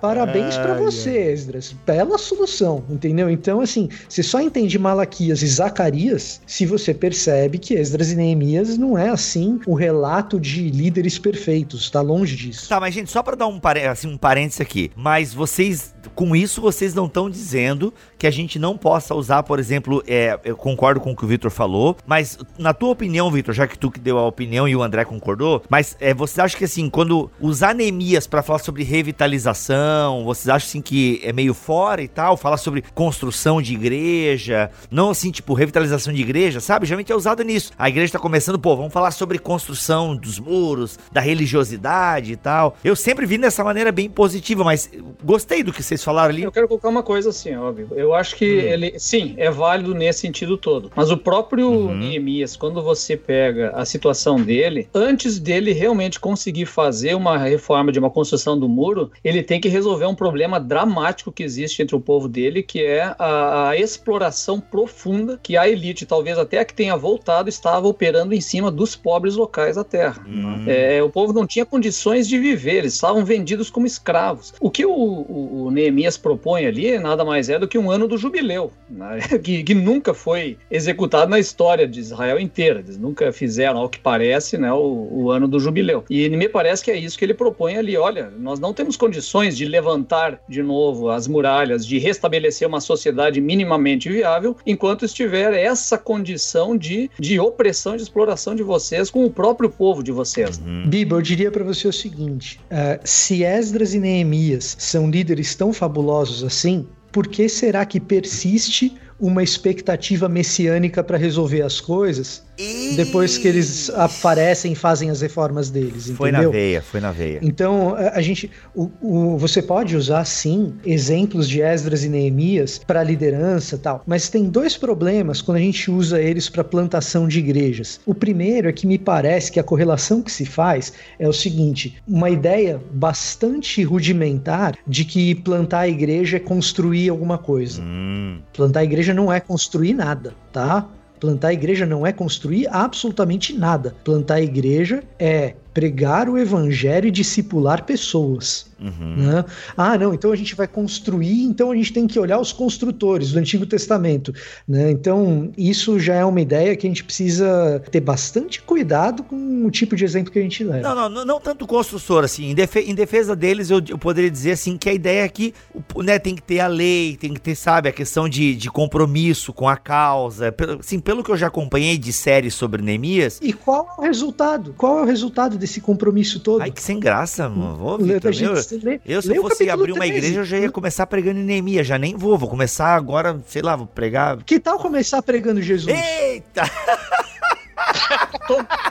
[0.00, 0.15] Parabéns.
[0.16, 1.74] Parabéns para você, Esdras.
[1.84, 3.28] Bela solução, entendeu?
[3.28, 8.78] Então, assim, você só entende Malaquias e Zacarias se você percebe que Esdras e Neemias
[8.78, 11.90] não é, assim, o relato de líderes perfeitos.
[11.90, 12.68] Tá longe disso.
[12.68, 14.90] Tá, mas, gente, só para dar um, assim, um parênteses aqui.
[14.96, 19.58] Mas vocês, com isso, vocês não estão dizendo que a gente não possa usar, por
[19.58, 23.54] exemplo, é, eu concordo com o que o Vitor falou, mas na tua opinião, Vitor,
[23.54, 26.56] já que tu que deu a opinião e o André concordou, mas é, você acha
[26.56, 30.24] que, assim, quando usar Neemias para falar sobre revitalização?
[30.24, 32.36] Vocês acham assim que é meio fora e tal?
[32.36, 36.86] Falar sobre construção de igreja, não assim, tipo, revitalização de igreja, sabe?
[36.86, 37.72] Geralmente é usado nisso.
[37.78, 42.76] A igreja tá começando, pô, vamos falar sobre construção dos muros, da religiosidade e tal.
[42.82, 44.90] Eu sempre vi dessa maneira bem positiva, mas
[45.22, 46.42] gostei do que vocês falaram ali.
[46.42, 47.88] Eu quero colocar uma coisa assim, óbvio.
[47.92, 48.60] Eu acho que hum.
[48.60, 50.90] ele, sim, é válido nesse sentido todo.
[50.94, 51.94] Mas o próprio uhum.
[51.94, 57.98] Neemias, quando você pega a situação dele, antes dele realmente conseguir fazer uma reforma de
[57.98, 62.00] uma construção do muro, ele tem que resolver um problema dramático que existe entre o
[62.00, 66.74] povo dele, que é a, a exploração profunda que a elite, talvez até a que
[66.74, 70.24] tenha voltado, estava operando em cima dos pobres locais da terra.
[70.26, 70.64] Uhum.
[70.66, 74.54] É, o povo não tinha condições de viver, eles estavam vendidos como escravos.
[74.60, 78.06] O que o, o, o Neemias propõe ali nada mais é do que um ano
[78.06, 79.18] do jubileu, né?
[79.42, 82.80] que, que, nunca foi executado na história de Israel inteira.
[82.80, 86.04] Eles nunca fizeram, ao que parece, né, o, o ano do jubileu.
[86.08, 87.96] E me parece que é isso que ele propõe ali.
[87.96, 93.40] Olha, nós não temos condições de levantar de novo as muralhas, de restabelecer uma sociedade
[93.40, 99.24] minimamente viável, enquanto estiver essa condição de, de opressão e de exploração de vocês com
[99.24, 100.58] o próprio povo de vocês.
[100.58, 100.88] Uhum.
[100.88, 105.72] Biba, eu diria para você o seguinte: uh, se Esdras e Neemias são líderes tão
[105.72, 112.94] fabulosos assim, por que será que persiste uma expectativa messiânica para resolver as coisas e...
[112.96, 116.08] depois que eles aparecem e fazem as reformas deles.
[116.08, 116.16] Entendeu?
[116.16, 117.40] Foi na veia, foi na veia.
[117.42, 118.50] Então, a, a gente.
[118.74, 124.28] O, o, você pode usar, sim, exemplos de Esdras e Neemias para liderança tal, mas
[124.28, 128.00] tem dois problemas quando a gente usa eles para plantação de igrejas.
[128.06, 131.96] O primeiro é que me parece que a correlação que se faz é o seguinte:
[132.06, 137.82] uma ideia bastante rudimentar de que plantar a igreja é construir alguma coisa.
[137.82, 138.40] Hum.
[138.52, 140.88] Plantar a igreja igreja não é construir nada, tá?
[141.20, 143.94] Plantar a igreja não é construir absolutamente nada.
[144.04, 148.66] Plantar a igreja é pregar o evangelho e discipular pessoas.
[148.80, 149.16] Uhum.
[149.16, 149.44] Né?
[149.76, 153.32] Ah, não, então a gente vai construir, então a gente tem que olhar os construtores
[153.32, 154.32] do Antigo Testamento.
[154.68, 154.90] Né?
[154.90, 159.70] Então, isso já é uma ideia que a gente precisa ter bastante cuidado com o
[159.70, 160.82] tipo de exemplo que a gente leva.
[160.82, 162.50] Não, não, não, não tanto construtor, assim.
[162.50, 165.54] Em, defe em defesa deles, eu, eu, poderia dizer assim que a ideia é que
[165.96, 169.52] né, tem que ter a lei, tem que ter, sabe, a questão de, de compromisso
[169.52, 170.54] com a causa.
[170.78, 173.38] Assim, pelo que eu já acompanhei de séries sobre Neemias.
[173.42, 174.74] E qual é o resultado?
[174.76, 176.60] Qual é o resultado desse compromisso todo?
[176.60, 177.76] Ai, que sem graça, mano.
[177.76, 178.32] Vou, Victor,
[178.74, 180.16] lê, eu, se eu fosse abrir uma 13.
[180.16, 181.86] igreja, eu já ia começar pregando em Neemias.
[181.86, 184.38] Já nem vou, vou começar agora, sei lá, vou pregar.
[184.44, 185.96] Que tal começar pregando Jesus?
[185.96, 186.62] Eita!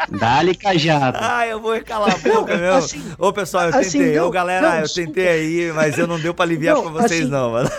[0.10, 1.18] Dá-lhe cajado.
[1.20, 2.76] Ah, eu vou calar a boca, meu.
[2.76, 4.12] Assim, Ô, pessoal, eu tentei.
[4.12, 6.92] Assim, Ô, galera, não, eu tentei aí, mas eu não deu pra aliviar não, pra
[6.92, 7.70] vocês, assim, não, mano.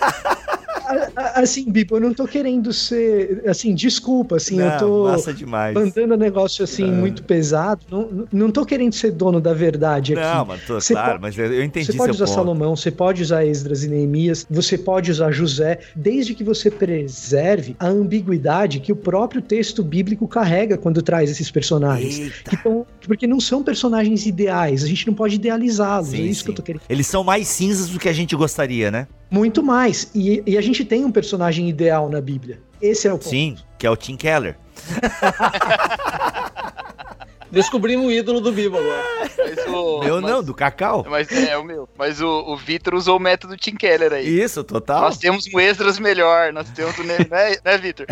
[1.35, 3.43] Assim, Bipo, eu não tô querendo ser.
[3.47, 5.75] Assim, desculpa, assim, não, eu tô massa demais.
[5.75, 6.93] mandando negócio assim é.
[6.93, 7.85] muito pesado.
[7.91, 10.23] Não, não tô querendo ser dono da verdade aqui.
[10.23, 12.35] Não, mas tô, claro, pode, mas eu entendi Você pode usar ponto.
[12.35, 17.77] Salomão, você pode usar Esdras e Neemias, você pode usar José, desde que você preserve
[17.79, 22.33] a ambiguidade que o próprio texto bíblico carrega quando traz esses personagens.
[22.63, 26.13] Tão, porque não são personagens ideais, a gente não pode idealizá-los.
[26.15, 26.45] É isso sim.
[26.47, 26.83] que eu tô querendo.
[26.89, 29.07] Eles são mais cinzas do que a gente gostaria, né?
[29.31, 30.11] Muito mais.
[30.15, 32.61] E, e, a gente tem um personagem ideal na Bíblia.
[32.81, 33.29] Esse é o ponto.
[33.29, 34.57] Sim, que é o Tim Keller.
[37.51, 39.26] Descobrimos o ídolo do Bibo agora.
[39.67, 41.05] O, meu mas, não, do Cacau.
[41.09, 41.89] Mas é, é o meu.
[41.97, 44.27] Mas o, o Vitor usou o método Tim Keller aí.
[44.27, 45.03] Isso, total.
[45.03, 47.05] Nós temos um extras melhor, nós temos um.
[47.05, 47.19] né,
[47.65, 48.07] né Vitor?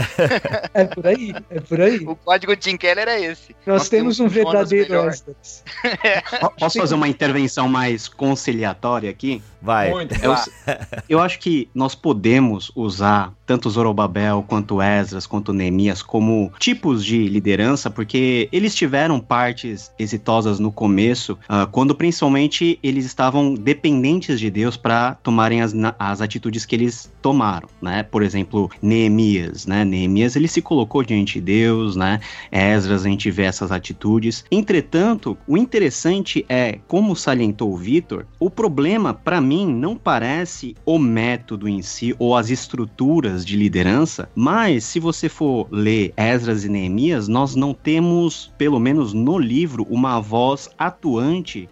[0.72, 1.98] É por aí, é por aí.
[2.06, 3.54] O código Tim Keller é esse.
[3.66, 5.64] Nós, nós temos, temos, um verdadeiro extras.
[6.02, 6.20] é.
[6.58, 9.42] Posso fazer uma intervenção mais conciliatória aqui?
[9.60, 9.90] Vai.
[9.90, 10.34] Muito, eu,
[11.08, 17.26] eu acho que nós podemos usar tanto Zorobabel quanto Esdras quanto Neemias como tipos de
[17.28, 24.50] liderança, porque eles tiveram partes exitosas no começo, uh, quando principalmente eles estavam dependentes de
[24.50, 28.02] Deus para tomarem as, as atitudes que eles tomaram, né?
[28.02, 29.84] Por exemplo, Neemias, né?
[29.84, 32.20] Neemias ele se colocou diante de Deus, né?
[32.50, 34.44] Esdras a gente vê essas atitudes.
[34.50, 40.98] Entretanto, o interessante é, como salientou o Vitor, o problema para mim não parece o
[40.98, 46.68] método em si ou as estruturas de liderança, mas se você for ler Esdras e
[46.68, 51.13] Neemias, nós não temos, pelo menos no livro, uma voz atuante,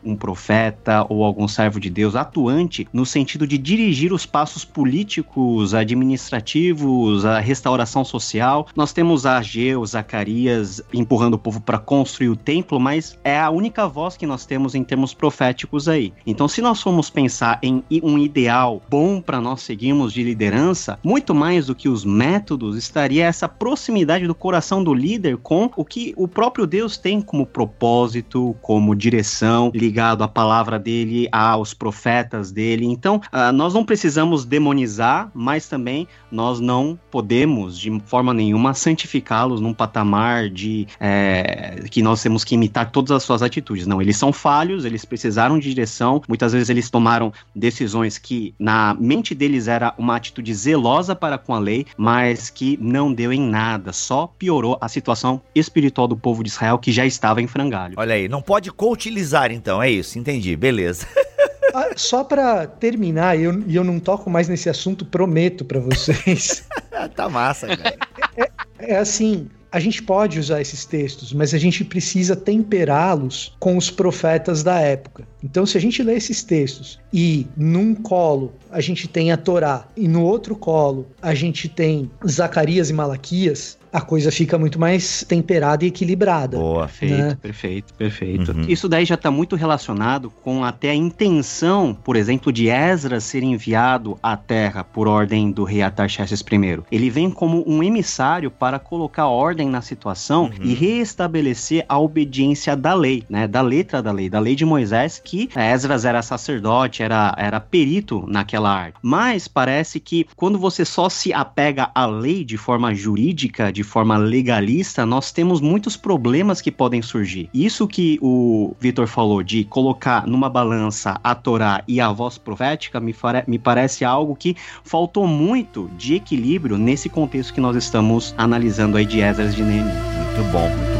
[0.05, 5.75] um profeta ou algum servo de Deus atuante no sentido de dirigir os passos políticos,
[5.75, 8.67] administrativos, a restauração social.
[8.77, 13.87] Nós temos Ageu, Zacarias empurrando o povo para construir o templo, mas é a única
[13.87, 16.13] voz que nós temos em termos proféticos aí.
[16.27, 21.35] Então, se nós formos pensar em um ideal bom para nós seguirmos de liderança, muito
[21.35, 26.13] mais do que os métodos estaria essa proximidade do coração do líder com o que
[26.17, 29.32] o próprio Deus tem como propósito, como direção,
[29.75, 32.87] ligado à palavra dele, aos profetas dele.
[32.87, 39.61] Então, uh, nós não precisamos demonizar, mas também nós não podemos, de forma nenhuma, santificá-los
[39.61, 43.87] num patamar de é, que nós temos que imitar todas as suas atitudes.
[43.87, 48.95] Não, eles são falhos, eles precisaram de direção, muitas vezes eles tomaram decisões que na
[48.95, 53.40] mente deles era uma atitude zelosa para com a lei, mas que não deu em
[53.40, 57.95] nada, só piorou a situação espiritual do povo de Israel que já estava em frangalho.
[57.97, 61.07] Olha aí, não pode co-utilizar então, é isso, entendi, beleza.
[61.75, 66.67] Ah, só para terminar, e eu, eu não toco mais nesse assunto, prometo para vocês.
[67.17, 67.97] tá massa, cara.
[68.37, 73.57] É, é, é assim, a gente pode usar esses textos, mas a gente precisa temperá-los
[73.59, 75.27] com os profetas da época.
[75.43, 79.89] Então, se a gente lê esses textos e num colo a gente tem a Torá
[79.97, 85.23] e no outro colo a gente tem Zacarias e Malaquias, a coisa fica muito mais
[85.29, 86.57] temperada e equilibrada.
[86.57, 87.39] Boa, perfeito, né?
[87.41, 88.53] perfeito, perfeito.
[88.53, 88.65] Uhum.
[88.67, 93.43] Isso daí já está muito relacionado com até a intenção, por exemplo, de Esdras ser
[93.43, 96.83] enviado à terra por ordem do rei Artaxerxes I.
[96.91, 100.53] Ele vem como um emissário para colocar ordem na situação uhum.
[100.63, 105.21] e reestabelecer a obediência da lei, né, da letra da lei, da lei de Moisés,
[105.23, 108.97] que Esdras era sacerdote, era, era perito naquela arte.
[109.03, 113.88] Mas parece que quando você só se apega à lei de forma jurídica, de de
[113.88, 117.51] forma legalista, nós temos muitos problemas que podem surgir.
[117.53, 123.01] Isso que o Vitor falou de colocar numa balança a Torá e a voz profética
[123.01, 123.14] me,
[123.49, 129.05] me parece algo que faltou muito de equilíbrio nesse contexto que nós estamos analisando aí
[129.05, 129.97] de Esdras de Neemias.
[130.37, 130.92] Muito bom.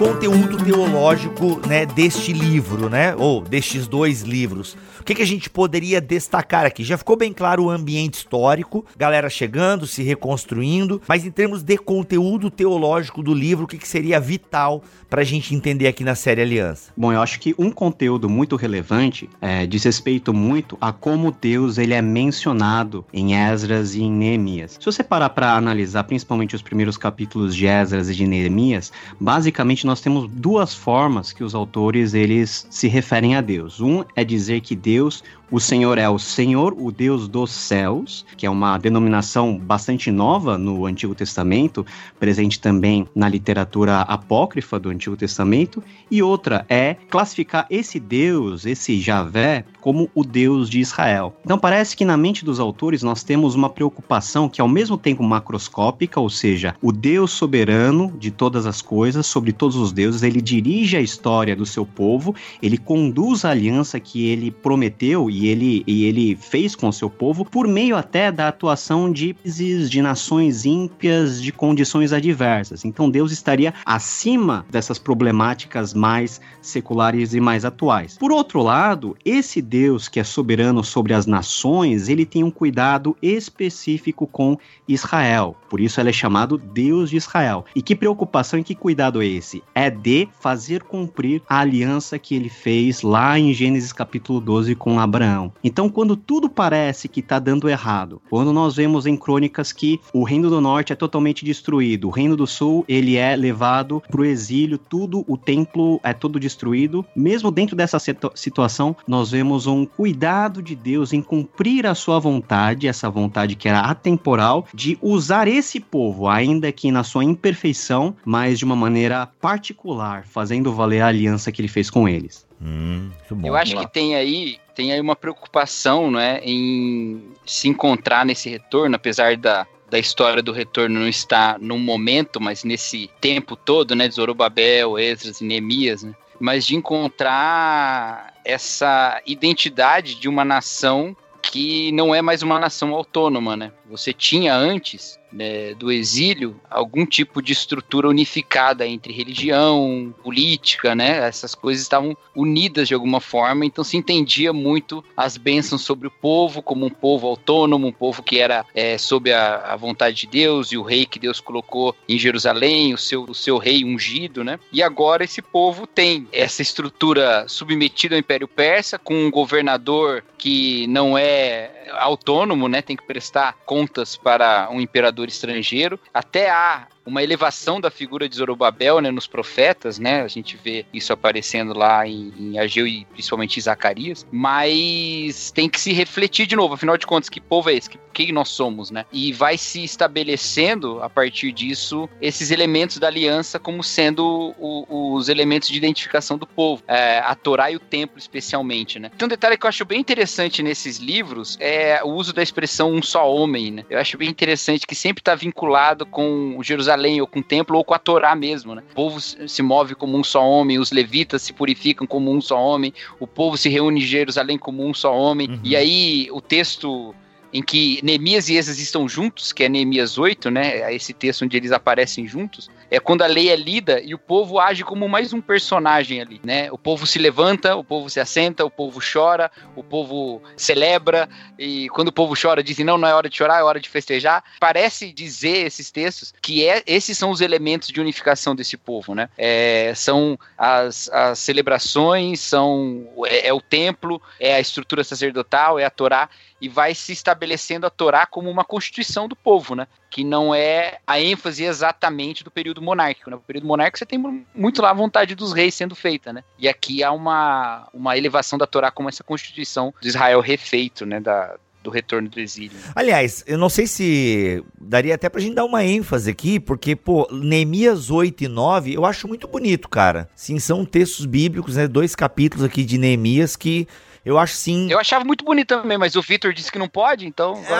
[0.00, 5.48] Conteúdo teológico, né, deste livro, né, ou destes dois livros, o que, que a gente
[5.48, 6.84] poderia destacar aqui?
[6.84, 11.78] Já ficou bem claro o ambiente histórico, galera chegando, se reconstruindo, mas em termos de
[11.78, 16.14] conteúdo teológico do livro, o que, que seria vital para a gente entender aqui na
[16.14, 16.92] série Aliança?
[16.96, 21.78] Bom, eu acho que um conteúdo muito relevante é, diz respeito muito a como Deus
[21.78, 24.76] ele é mencionado em Esdras e em Neemias.
[24.78, 29.86] Se você parar para analisar principalmente os primeiros capítulos de Esdras e de Neemias, basicamente
[29.86, 33.80] nós temos duas formas que os autores eles se referem a Deus.
[33.80, 38.24] Um é dizer que Deus Deus, o Senhor é o Senhor, o Deus dos céus,
[38.36, 41.84] que é uma denominação bastante nova no Antigo Testamento,
[42.18, 49.00] presente também na literatura apócrifa do Antigo Testamento, e outra é classificar esse Deus, esse
[49.00, 51.34] Javé, como o Deus de Israel.
[51.44, 55.22] Então parece que na mente dos autores nós temos uma preocupação que ao mesmo tempo
[55.22, 60.40] macroscópica, ou seja, o Deus soberano de todas as coisas, sobre todos os deuses, ele
[60.40, 65.82] dirige a história do seu povo, ele conduz a aliança que ele prometeu e ele,
[65.86, 70.64] e ele fez com o seu povo por meio até da atuação de de nações
[70.64, 72.84] ímpias de condições adversas.
[72.84, 78.16] Então Deus estaria acima dessas problemáticas mais seculares e mais atuais.
[78.18, 83.16] Por outro lado, esse Deus que é soberano sobre as nações, ele tem um cuidado
[83.22, 84.56] específico com
[84.88, 85.56] Israel.
[85.68, 87.64] Por isso ele é chamado Deus de Israel.
[87.74, 89.62] E que preocupação e que cuidado é esse?
[89.74, 94.98] É de fazer cumprir a aliança que ele fez lá em Gênesis capítulo 12 com
[94.98, 95.29] Abraão.
[95.62, 100.24] Então, quando tudo parece que está dando errado, quando nós vemos em crônicas que o
[100.24, 104.24] reino do norte é totalmente destruído, o reino do sul ele é levado para o
[104.24, 107.98] exílio, tudo o templo é todo destruído, mesmo dentro dessa
[108.34, 113.68] situação, nós vemos um cuidado de Deus em cumprir a sua vontade, essa vontade que
[113.68, 119.26] era atemporal, de usar esse povo, ainda que na sua imperfeição, mas de uma maneira
[119.40, 122.49] particular, fazendo valer a aliança que ele fez com eles.
[122.60, 123.10] Hum,
[123.42, 128.96] Eu acho que tem aí, tem aí uma preocupação, né, em se encontrar nesse retorno,
[128.96, 134.08] apesar da, da história do retorno não estar num momento, mas nesse tempo todo, né,
[134.08, 141.90] de Zorobabel, Esdras e Neemias, né, mas de encontrar essa identidade de uma nação que
[141.92, 143.72] não é mais uma nação autônoma, né?
[143.88, 151.26] Você tinha antes né, do exílio algum tipo de estrutura unificada entre religião, política, né?
[151.26, 156.10] Essas coisas estavam unidas de alguma forma, então se entendia muito as bênçãos sobre o
[156.10, 160.26] povo como um povo autônomo, um povo que era é, sob a, a, vontade de
[160.26, 164.44] Deus e o rei que Deus colocou em Jerusalém, o seu, o seu rei ungido,
[164.44, 164.58] né?
[164.72, 170.86] E agora esse povo tem essa estrutura submetida ao Império Persa com um governador que
[170.86, 172.80] não é autônomo, né?
[172.80, 175.98] Tem que prestar contas para um imperador estrangeiro.
[176.12, 180.22] Até há uma elevação da figura de Zorobabel né, nos profetas, né?
[180.22, 185.68] A gente vê isso aparecendo lá em, em Ageu e principalmente em Zacarias, mas tem
[185.68, 187.90] que se refletir de novo, afinal de contas, que povo é esse?
[187.90, 189.04] Que, quem nós somos, né?
[189.12, 195.28] E vai se estabelecendo, a partir disso, esses elementos da aliança como sendo o, os
[195.28, 199.10] elementos de identificação do povo, é, a Torá e o templo especialmente, né?
[199.16, 202.92] Tem um detalhe que eu acho bem interessante nesses livros, é o uso da expressão
[202.92, 203.84] um só homem, né?
[203.88, 207.76] Eu acho bem interessante que sempre está vinculado com Jerusalém Jerusalém, ou com o templo,
[207.76, 208.82] ou com a Torá mesmo, né?
[208.90, 212.60] O povo se move como um só homem, os levitas se purificam como um só
[212.60, 215.60] homem, o povo se reúne em Jerusalém como um só homem, uhum.
[215.62, 217.14] e aí o texto
[217.52, 220.78] em que Neemias e Esas estão juntos, que é Neemias 8, né?
[220.80, 224.18] É esse texto onde eles aparecem juntos, é quando a lei é lida e o
[224.18, 226.70] povo age como mais um personagem ali, né?
[226.72, 231.28] O povo se levanta, o povo se assenta, o povo chora, o povo celebra,
[231.58, 233.88] e quando o povo chora, dizem, não, não é hora de chorar, é hora de
[233.88, 234.42] festejar.
[234.58, 239.28] Parece dizer esses textos que é, esses são os elementos de unificação desse povo, né?
[239.36, 245.84] É, são as, as celebrações, são é, é o templo, é a estrutura sacerdotal, é
[245.84, 246.28] a Torá,
[246.60, 249.86] e vai se estabelecendo a Torá como uma constituição do povo, né?
[250.10, 253.30] Que não é a ênfase exatamente do período monárquico.
[253.30, 253.36] Né?
[253.36, 256.44] No período monárquico você tem muito lá a vontade dos reis sendo feita, né?
[256.58, 261.20] E aqui há uma, uma elevação da Torá como essa constituição de Israel refeito, né?
[261.20, 262.76] Da, do retorno do exílio.
[262.94, 267.26] Aliás, eu não sei se daria até pra gente dar uma ênfase aqui, porque, pô,
[267.32, 270.28] Neemias 8 e 9, eu acho muito bonito, cara.
[270.34, 271.88] Sim, são textos bíblicos, né?
[271.88, 273.88] Dois capítulos aqui de Neemias que
[274.24, 274.90] eu acho sim.
[274.90, 277.54] Eu achava muito bonito também, mas o Vitor disse que não pode, então.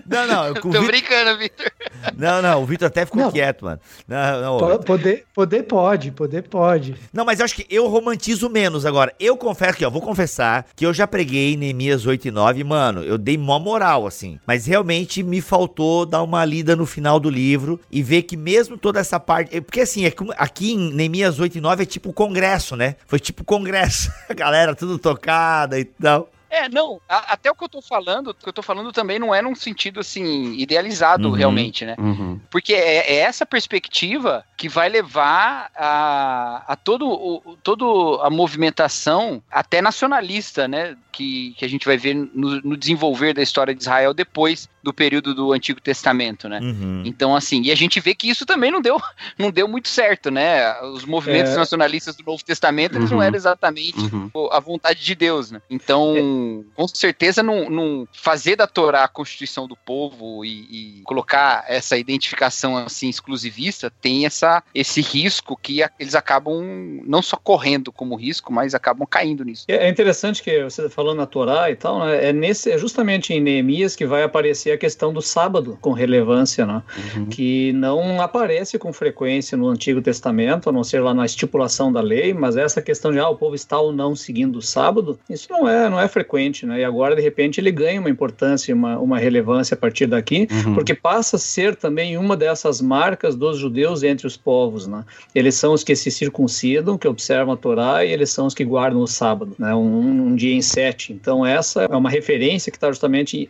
[0.06, 0.54] Não, não.
[0.54, 0.86] Tô Victor...
[0.86, 1.72] brincando, Vitor.
[2.16, 3.32] Não, não, o Vitor até ficou não.
[3.32, 3.80] quieto, mano.
[4.06, 6.96] Não, não, poder, poder pode, poder pode.
[7.12, 9.14] Não, mas eu acho que eu romantizo menos agora.
[9.18, 13.02] Eu confesso que, ó, vou confessar que eu já preguei Neemias 8 e 9, mano,
[13.02, 14.38] eu dei mó moral, assim.
[14.46, 18.76] Mas realmente me faltou dar uma lida no final do livro e ver que mesmo
[18.76, 19.60] toda essa parte.
[19.60, 22.96] Porque assim, é aqui em Neemias 8 e 9 é tipo congresso, né?
[23.06, 24.10] Foi tipo congresso.
[24.28, 26.30] A galera tudo tocada e tal.
[26.50, 29.18] É, não, a, até o que eu tô falando, o que eu tô falando também
[29.18, 31.96] não é num sentido assim, idealizado uhum, realmente, né?
[31.98, 32.40] Uhum.
[32.50, 39.42] Porque é, é, essa perspectiva que vai levar a, a todo, o, todo a movimentação,
[39.50, 40.96] até nacionalista, né?
[41.12, 44.94] Que, que a gente vai ver no, no desenvolver da história de Israel depois do
[44.94, 46.60] período do Antigo Testamento, né?
[46.62, 47.02] Uhum.
[47.04, 49.00] Então, assim, e a gente vê que isso também não deu,
[49.36, 50.80] não deu muito certo, né?
[50.82, 51.56] Os movimentos é.
[51.56, 53.24] nacionalistas do Novo Testamento, eles não uhum.
[53.24, 54.30] eram exatamente uhum.
[54.52, 55.60] a vontade de Deus, né?
[55.68, 61.02] Então, é com certeza não, não fazer da Torá a constituição do povo e, e,
[61.02, 66.62] colocar essa identificação assim exclusivista tem essa, esse risco que a, eles acabam
[67.04, 69.64] não só correndo como risco, mas acabam caindo nisso.
[69.66, 72.28] É, é interessante que você tá falando na Torá e tal, né?
[72.28, 76.64] É nesse é justamente em Neemias que vai aparecer a questão do sábado com relevância,
[76.64, 76.82] né?
[77.16, 77.26] Uhum.
[77.26, 82.00] Que não aparece com frequência no Antigo Testamento, a não ser lá na estipulação da
[82.00, 85.48] lei, mas essa questão de ah, o povo está ou não seguindo o sábado, isso
[85.50, 86.80] não é, não é frequente né?
[86.80, 90.74] E agora, de repente, ele ganha uma importância, uma, uma relevância a partir daqui, uhum.
[90.74, 95.04] porque passa a ser também uma dessas marcas dos judeus entre os povos, né?
[95.34, 98.64] Eles são os que se circuncidam, que observam a Torá, e eles são os que
[98.64, 99.74] guardam o sábado, né?
[99.74, 101.12] Um, um dia em sete.
[101.12, 103.48] Então, essa é uma referência que está justamente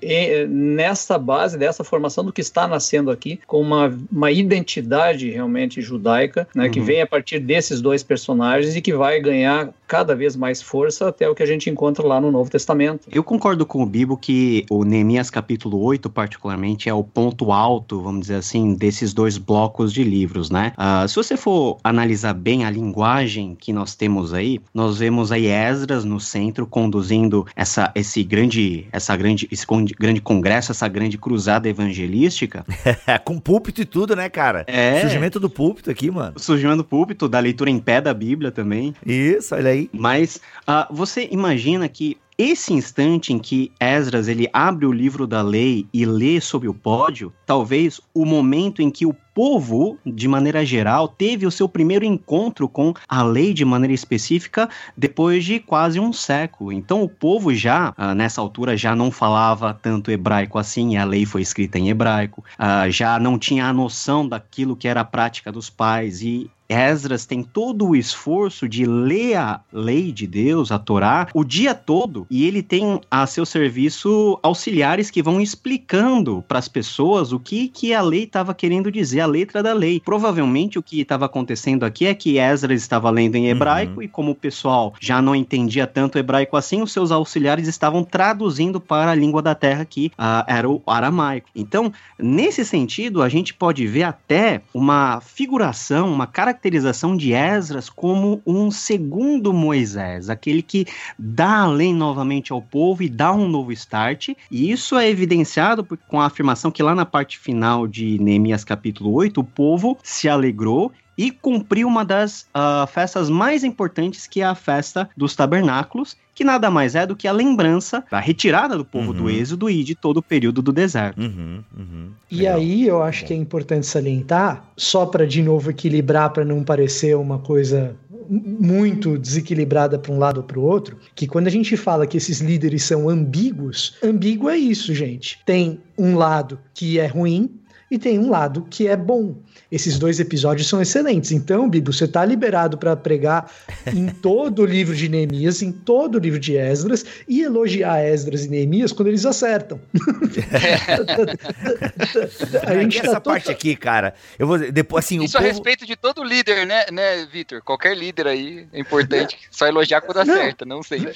[0.49, 6.47] nessa base, dessa formação do que está nascendo aqui, com uma, uma identidade realmente judaica,
[6.55, 6.65] né?
[6.65, 6.71] Uhum.
[6.71, 11.09] Que vem a partir desses dois personagens e que vai ganhar cada vez mais força
[11.09, 13.09] até o que a gente encontra lá no Novo Testamento Testamento.
[13.13, 18.03] Eu concordo com o Bibo que o Neemias capítulo 8, particularmente, é o ponto alto,
[18.03, 20.73] vamos dizer assim, desses dois blocos de livros, né?
[20.77, 25.47] Uh, se você for analisar bem a linguagem que nós temos aí, nós vemos aí
[25.47, 29.65] Esdras no centro conduzindo essa, esse grande, essa grande, esse
[29.99, 32.65] grande congresso, essa grande cruzada evangelística.
[33.25, 34.65] com púlpito e tudo, né, cara?
[34.67, 35.01] É.
[35.01, 36.39] Surgimento do púlpito aqui, mano.
[36.39, 38.95] Surgimento do púlpito, da leitura em pé da Bíblia também.
[39.05, 39.89] Isso, olha aí.
[39.93, 45.41] Mas uh, você imagina que esse instante em que Esdras ele abre o livro da
[45.41, 50.65] lei e lê sobre o pódio, talvez o momento em que o povo, de maneira
[50.65, 56.01] geral, teve o seu primeiro encontro com a lei de maneira específica depois de quase
[56.01, 56.73] um século.
[56.73, 61.27] Então o povo já, ah, nessa altura, já não falava tanto hebraico assim, a lei
[61.27, 65.53] foi escrita em hebraico, ah, já não tinha a noção daquilo que era a prática
[65.53, 70.79] dos pais e Esdras tem todo o esforço de ler a lei de Deus, a
[70.79, 76.59] Torá, o dia todo, e ele tem a seu serviço auxiliares que vão explicando para
[76.59, 80.01] as pessoas o que, que a lei estava querendo dizer, a letra da lei.
[80.05, 84.03] Provavelmente o que estava acontecendo aqui é que Esdras estava lendo em hebraico uhum.
[84.03, 88.81] e como o pessoal já não entendia tanto hebraico assim, os seus auxiliares estavam traduzindo
[88.81, 91.49] para a língua da terra que uh, era o aramaico.
[91.55, 97.89] Então, nesse sentido, a gente pode ver até uma figuração, uma característica caracterização de Esdras
[97.89, 100.87] como um segundo Moisés, aquele que
[101.19, 104.31] dá a lei novamente ao povo e dá um novo start.
[104.51, 109.13] E isso é evidenciado com a afirmação que lá na parte final de Neemias capítulo
[109.13, 114.45] 8, o povo se alegrou e cumpriu uma das uh, festas mais importantes, que é
[114.45, 118.85] a festa dos tabernáculos, que nada mais é do que a lembrança da retirada do
[118.85, 119.17] povo uhum.
[119.17, 121.19] do Êxodo e de todo o período do deserto.
[121.19, 122.11] Uhum, uhum.
[122.31, 126.63] E aí eu acho que é importante salientar, só para de novo equilibrar, para não
[126.63, 127.97] parecer uma coisa
[128.29, 132.17] muito desequilibrada para um lado ou para o outro, que quando a gente fala que
[132.17, 135.39] esses líderes são ambíguos, ambíguo é isso, gente.
[135.47, 137.61] Tem um lado que é ruim
[137.91, 139.37] e tem um lado que é bom.
[139.71, 141.33] Esses dois episódios são excelentes.
[141.33, 143.51] Então, Bibo, você está liberado para pregar
[143.93, 148.45] em todo o livro de Neemias, em todo o livro de Esdras, e elogiar Esdras
[148.45, 149.81] e Neemias quando eles acertam.
[152.67, 153.33] a gente tá essa todo...
[153.33, 155.45] parte aqui, cara, eu vou depois assim, Isso povo...
[155.45, 157.63] a respeito de todo líder, né, né, Vitor?
[157.63, 161.07] Qualquer líder aí é importante, só elogiar quando acerta, não, não sei.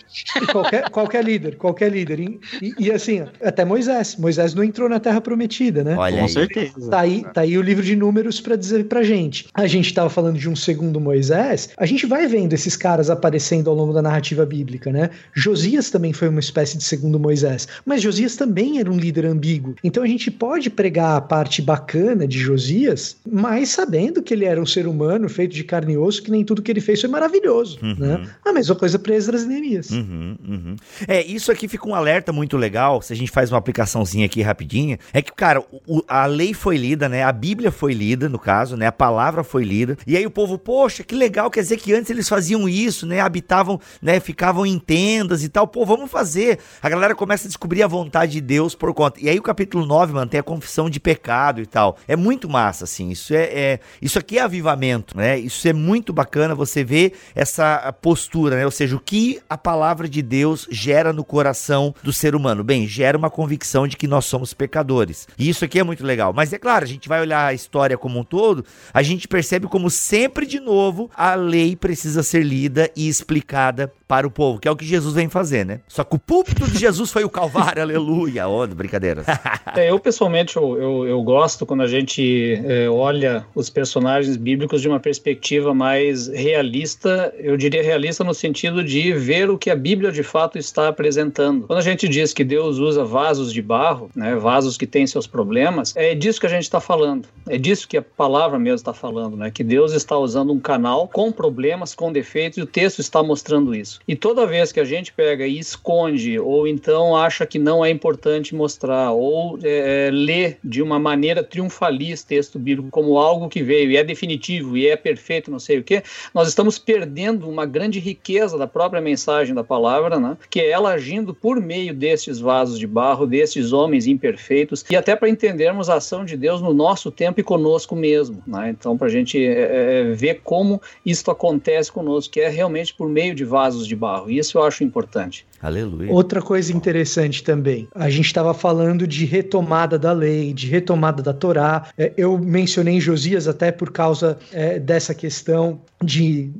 [0.50, 2.20] Qualquer, qualquer líder, qualquer líder.
[2.20, 4.16] E, e, e, assim, até Moisés.
[4.16, 5.96] Moisés não entrou na Terra Prometida, né?
[5.96, 6.28] Olha Com aí.
[6.28, 6.69] certeza.
[6.90, 9.48] Tá aí, tá aí o livro de Números para dizer pra gente.
[9.54, 13.68] A gente estava falando de um segundo Moisés, a gente vai vendo esses caras aparecendo
[13.68, 15.10] ao longo da narrativa bíblica, né?
[15.34, 19.74] Josias também foi uma espécie de segundo Moisés, mas Josias também era um líder ambíguo.
[19.82, 24.60] Então a gente pode pregar a parte bacana de Josias, mas sabendo que ele era
[24.60, 27.10] um ser humano feito de carne e osso, que nem tudo que ele fez foi
[27.10, 27.96] maravilhoso, uhum.
[27.98, 28.28] né?
[28.44, 29.90] A mesma coisa para Esdras e Neemias.
[29.90, 30.76] Uhum, uhum.
[31.06, 34.42] É, isso aqui fica um alerta muito legal, se a gente faz uma aplicaçãozinha aqui
[34.42, 37.22] rapidinha, é que, cara, o, a lei foi lida, né?
[37.24, 38.86] A Bíblia foi lida, no caso, né?
[38.86, 39.96] A palavra foi lida.
[40.06, 43.20] E aí o povo, poxa, que legal, quer dizer que antes eles faziam isso, né?
[43.20, 44.20] Habitavam, né?
[44.20, 45.66] Ficavam em tendas e tal.
[45.66, 46.58] Pô, vamos fazer.
[46.82, 49.20] A galera começa a descobrir a vontade de Deus por conta.
[49.20, 51.96] E aí o capítulo 9 mantém a confissão de pecado e tal.
[52.06, 53.10] É muito massa, assim.
[53.10, 55.38] Isso é, é isso aqui é avivamento, né?
[55.38, 58.64] Isso é muito bacana você ver essa postura, né?
[58.64, 62.64] Ou seja, o que a palavra de Deus gera no coração do ser humano.
[62.64, 65.28] Bem, gera uma convicção de que nós somos pecadores.
[65.38, 66.32] E isso aqui é muito legal.
[66.40, 68.64] Mas é claro, a gente vai olhar a história como um todo,
[68.94, 74.26] a gente percebe como sempre de novo a lei precisa ser lida e explicada para
[74.26, 75.82] o povo, que é o que Jesus vem fazer, né?
[75.86, 78.48] Só que o púlpito de Jesus foi o Calvário, aleluia.
[78.48, 79.22] Ô, brincadeira.
[79.76, 84.82] É, eu pessoalmente eu, eu, eu, gosto quando a gente é, olha os personagens bíblicos
[84.82, 89.76] de uma perspectiva mais realista, eu diria realista no sentido de ver o que a
[89.76, 91.68] Bíblia de fato está apresentando.
[91.68, 95.28] Quando a gente diz que Deus usa vasos de barro, né, vasos que têm seus
[95.28, 97.28] problemas, é disso que a gente está falando.
[97.48, 99.50] É disso que a palavra mesmo está falando, né?
[99.50, 103.74] Que Deus está usando um canal com problemas, com defeitos, e o texto está mostrando
[103.74, 104.00] isso.
[104.06, 107.90] E toda vez que a gente pega e esconde, ou então acha que não é
[107.90, 113.60] importante mostrar, ou é, é lê de uma maneira triunfalista texto bíblico como algo que
[113.60, 116.02] veio e é definitivo e é perfeito, não sei o que,
[116.32, 120.36] nós estamos perdendo uma grande riqueza da própria mensagem da palavra, né?
[120.48, 125.16] Que é ela agindo por meio destes vasos de barro, destes homens imperfeitos, e até
[125.16, 128.70] para entendermos a ação de Deus no nosso tempo e conosco mesmo, né?
[128.70, 133.08] Então, para a gente é, é, ver como isto acontece conosco, que é realmente por
[133.08, 134.30] meio de vasos de barro.
[134.30, 135.46] Isso eu acho importante.
[135.62, 136.10] Aleluia.
[136.10, 141.34] Outra coisa interessante também, a gente estava falando de retomada da lei, de retomada da
[141.34, 141.88] Torá.
[141.98, 146.50] É, eu mencionei Josias até por causa é, dessa questão de,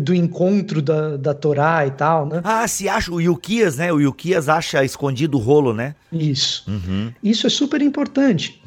[0.00, 2.40] do encontro da, da Torá e tal, né?
[2.44, 3.92] Ah, se acha o Yukias, né?
[3.92, 5.96] O Yukias acha escondido o rolo, né?
[6.12, 6.64] Isso.
[6.68, 7.10] Uhum.
[7.22, 8.62] Isso é super importante.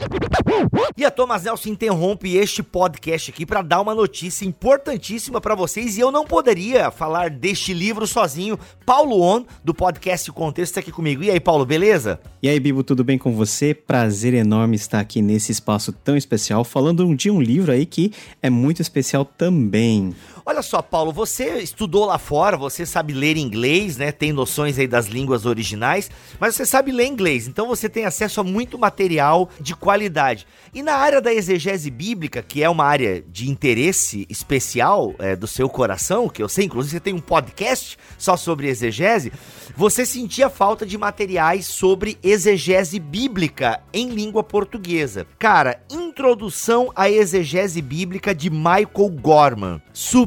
[0.97, 5.97] E a Thomas Nelson interrompe este podcast aqui para dar uma notícia importantíssima para vocês
[5.97, 8.59] e eu não poderia falar deste livro sozinho.
[8.85, 11.23] Paulo Do podcast Contexto, está aqui comigo.
[11.23, 12.19] E aí, Paulo, beleza?
[12.41, 13.73] E aí, Bibo, tudo bem com você?
[13.73, 18.49] Prazer enorme estar aqui nesse espaço tão especial, falando de um livro aí que é
[18.49, 20.13] muito especial também.
[20.47, 24.11] Olha só, Paulo, você estudou lá fora, você sabe ler inglês, né?
[24.11, 28.39] Tem noções aí das línguas originais, mas você sabe ler inglês, então você tem acesso
[28.41, 30.45] a muito material de qualidade.
[30.71, 35.47] E na área da exegese bíblica, que é uma área de interesse especial é, do
[35.47, 39.33] seu coração, que eu sei, inclusive você tem um podcast só sobre exegese,
[39.75, 45.25] você sentia falta de materiais sobre exegese bíblica em língua portuguesa.
[45.39, 49.81] Cara, Introdução à Exegese Bíblica de Michael Gorman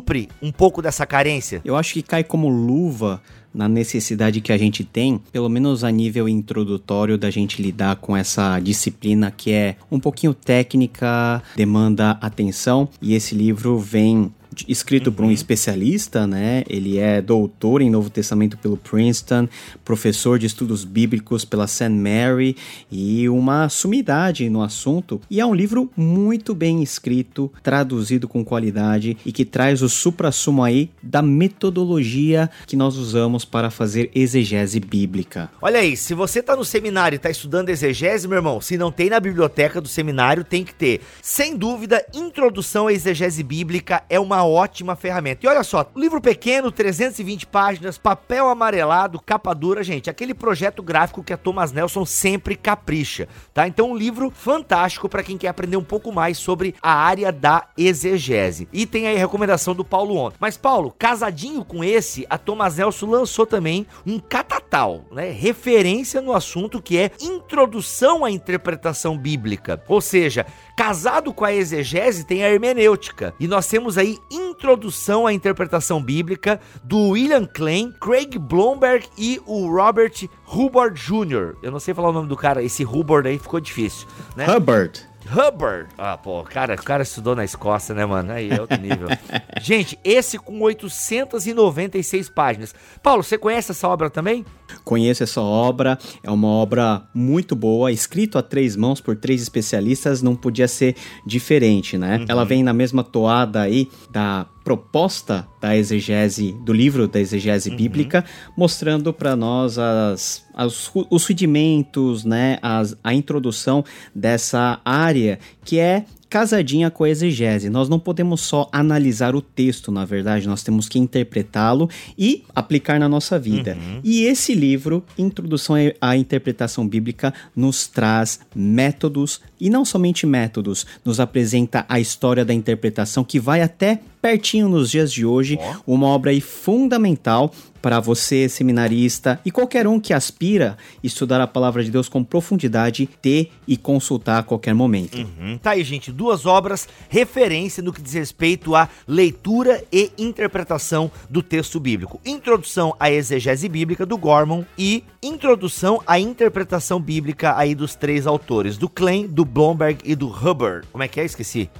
[0.08, 1.60] supre um pouco dessa carência?
[1.64, 3.20] Eu acho que cai como luva
[3.52, 8.16] na necessidade que a gente tem, pelo menos a nível introdutório, da gente lidar com
[8.16, 14.32] essa disciplina que é um pouquinho técnica, demanda atenção, e esse livro vem
[14.66, 15.12] escrito uhum.
[15.12, 15.32] por um uhum.
[15.32, 16.64] especialista, né?
[16.68, 19.48] Ele é doutor em Novo Testamento pelo Princeton,
[19.84, 21.88] professor de estudos bíblicos pela St.
[21.88, 22.56] Mary
[22.90, 25.20] e uma sumidade no assunto.
[25.30, 30.62] E é um livro muito bem escrito, traduzido com qualidade e que traz o supra-sumo
[30.62, 35.50] aí da metodologia que nós usamos para fazer exegese bíblica.
[35.60, 38.90] Olha aí, se você está no seminário e está estudando exegese, meu irmão, se não
[38.90, 41.00] tem na biblioteca do seminário, tem que ter.
[41.22, 45.44] Sem dúvida, Introdução à Exegese Bíblica é uma ótima ferramenta.
[45.44, 51.22] E olha só, livro pequeno, 320 páginas, papel amarelado, capa dura, gente, aquele projeto gráfico
[51.22, 53.66] que a Thomas Nelson sempre capricha, tá?
[53.66, 57.68] Então um livro fantástico para quem quer aprender um pouco mais sobre a área da
[57.76, 58.68] exegese.
[58.72, 60.36] E tem aí a recomendação do Paulo ontem.
[60.40, 65.30] Mas Paulo, casadinho com esse, a Thomas Nelson lançou também um catatal, né?
[65.30, 69.82] Referência no assunto que é Introdução à Interpretação Bíblica.
[69.88, 70.46] Ou seja,
[70.76, 73.34] casado com a exegese tem a hermenêutica.
[73.38, 79.68] E nós temos aí Introdução à Interpretação Bíblica do William Klein, Craig Blomberg e o
[79.68, 81.56] Robert Hubbard Jr.
[81.62, 84.46] Eu não sei falar o nome do cara, esse Hubbard aí ficou difícil, né?
[84.46, 85.06] Hubbard.
[85.30, 85.88] Hubbard.
[85.98, 88.32] Ah, pô, cara, o cara estudou na Escócia, né, mano?
[88.32, 89.08] Aí é outro nível.
[89.60, 92.74] Gente, esse com 896 páginas.
[93.02, 94.44] Paulo, você conhece essa obra também?
[94.84, 100.22] Conheço essa obra, é uma obra muito boa, escrito a três mãos por três especialistas,
[100.22, 100.94] não podia ser
[101.26, 102.18] diferente, né?
[102.18, 102.24] Uhum.
[102.28, 107.76] Ela vem na mesma toada aí da proposta da exegese, do livro da exegese uhum.
[107.76, 108.24] bíblica,
[108.56, 113.82] mostrando para nós as, as, os rudimentos, né, as, a introdução
[114.14, 117.70] dessa área que é casadinha com a exegese.
[117.70, 122.98] Nós não podemos só analisar o texto, na verdade, nós temos que interpretá-lo e aplicar
[122.98, 123.76] na nossa vida.
[123.76, 124.00] Uhum.
[124.04, 131.20] E esse livro, Introdução à Interpretação Bíblica, nos traz métodos e não somente métodos, nos
[131.20, 136.30] apresenta a história da interpretação que vai até pertinho nos dias de hoje, uma obra
[136.30, 142.08] aí fundamental para você, seminarista, e qualquer um que aspira estudar a palavra de Deus
[142.08, 145.18] com profundidade, ter e consultar a qualquer momento.
[145.18, 145.58] Uhum.
[145.58, 151.40] Tá aí, gente, duas obras referência no que diz respeito à leitura e interpretação do
[151.40, 152.20] texto bíblico.
[152.26, 158.78] Introdução à exegese bíblica do Gorman e Introdução à interpretação bíblica aí dos três autores,
[158.78, 160.86] do Klein, do Blomberg e do Hubbard.
[160.92, 161.24] Como é que é?
[161.24, 161.70] Esqueci.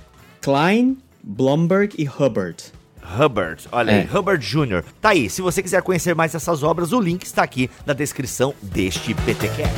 [0.41, 2.73] Klein, Blomberg e Hubbard.
[3.03, 4.01] Hubbard, olha é.
[4.01, 4.85] aí, Hubbard Jr.
[5.01, 8.55] Tá aí, se você quiser conhecer mais essas obras, o link está aqui na descrição
[8.63, 9.75] deste PTCast.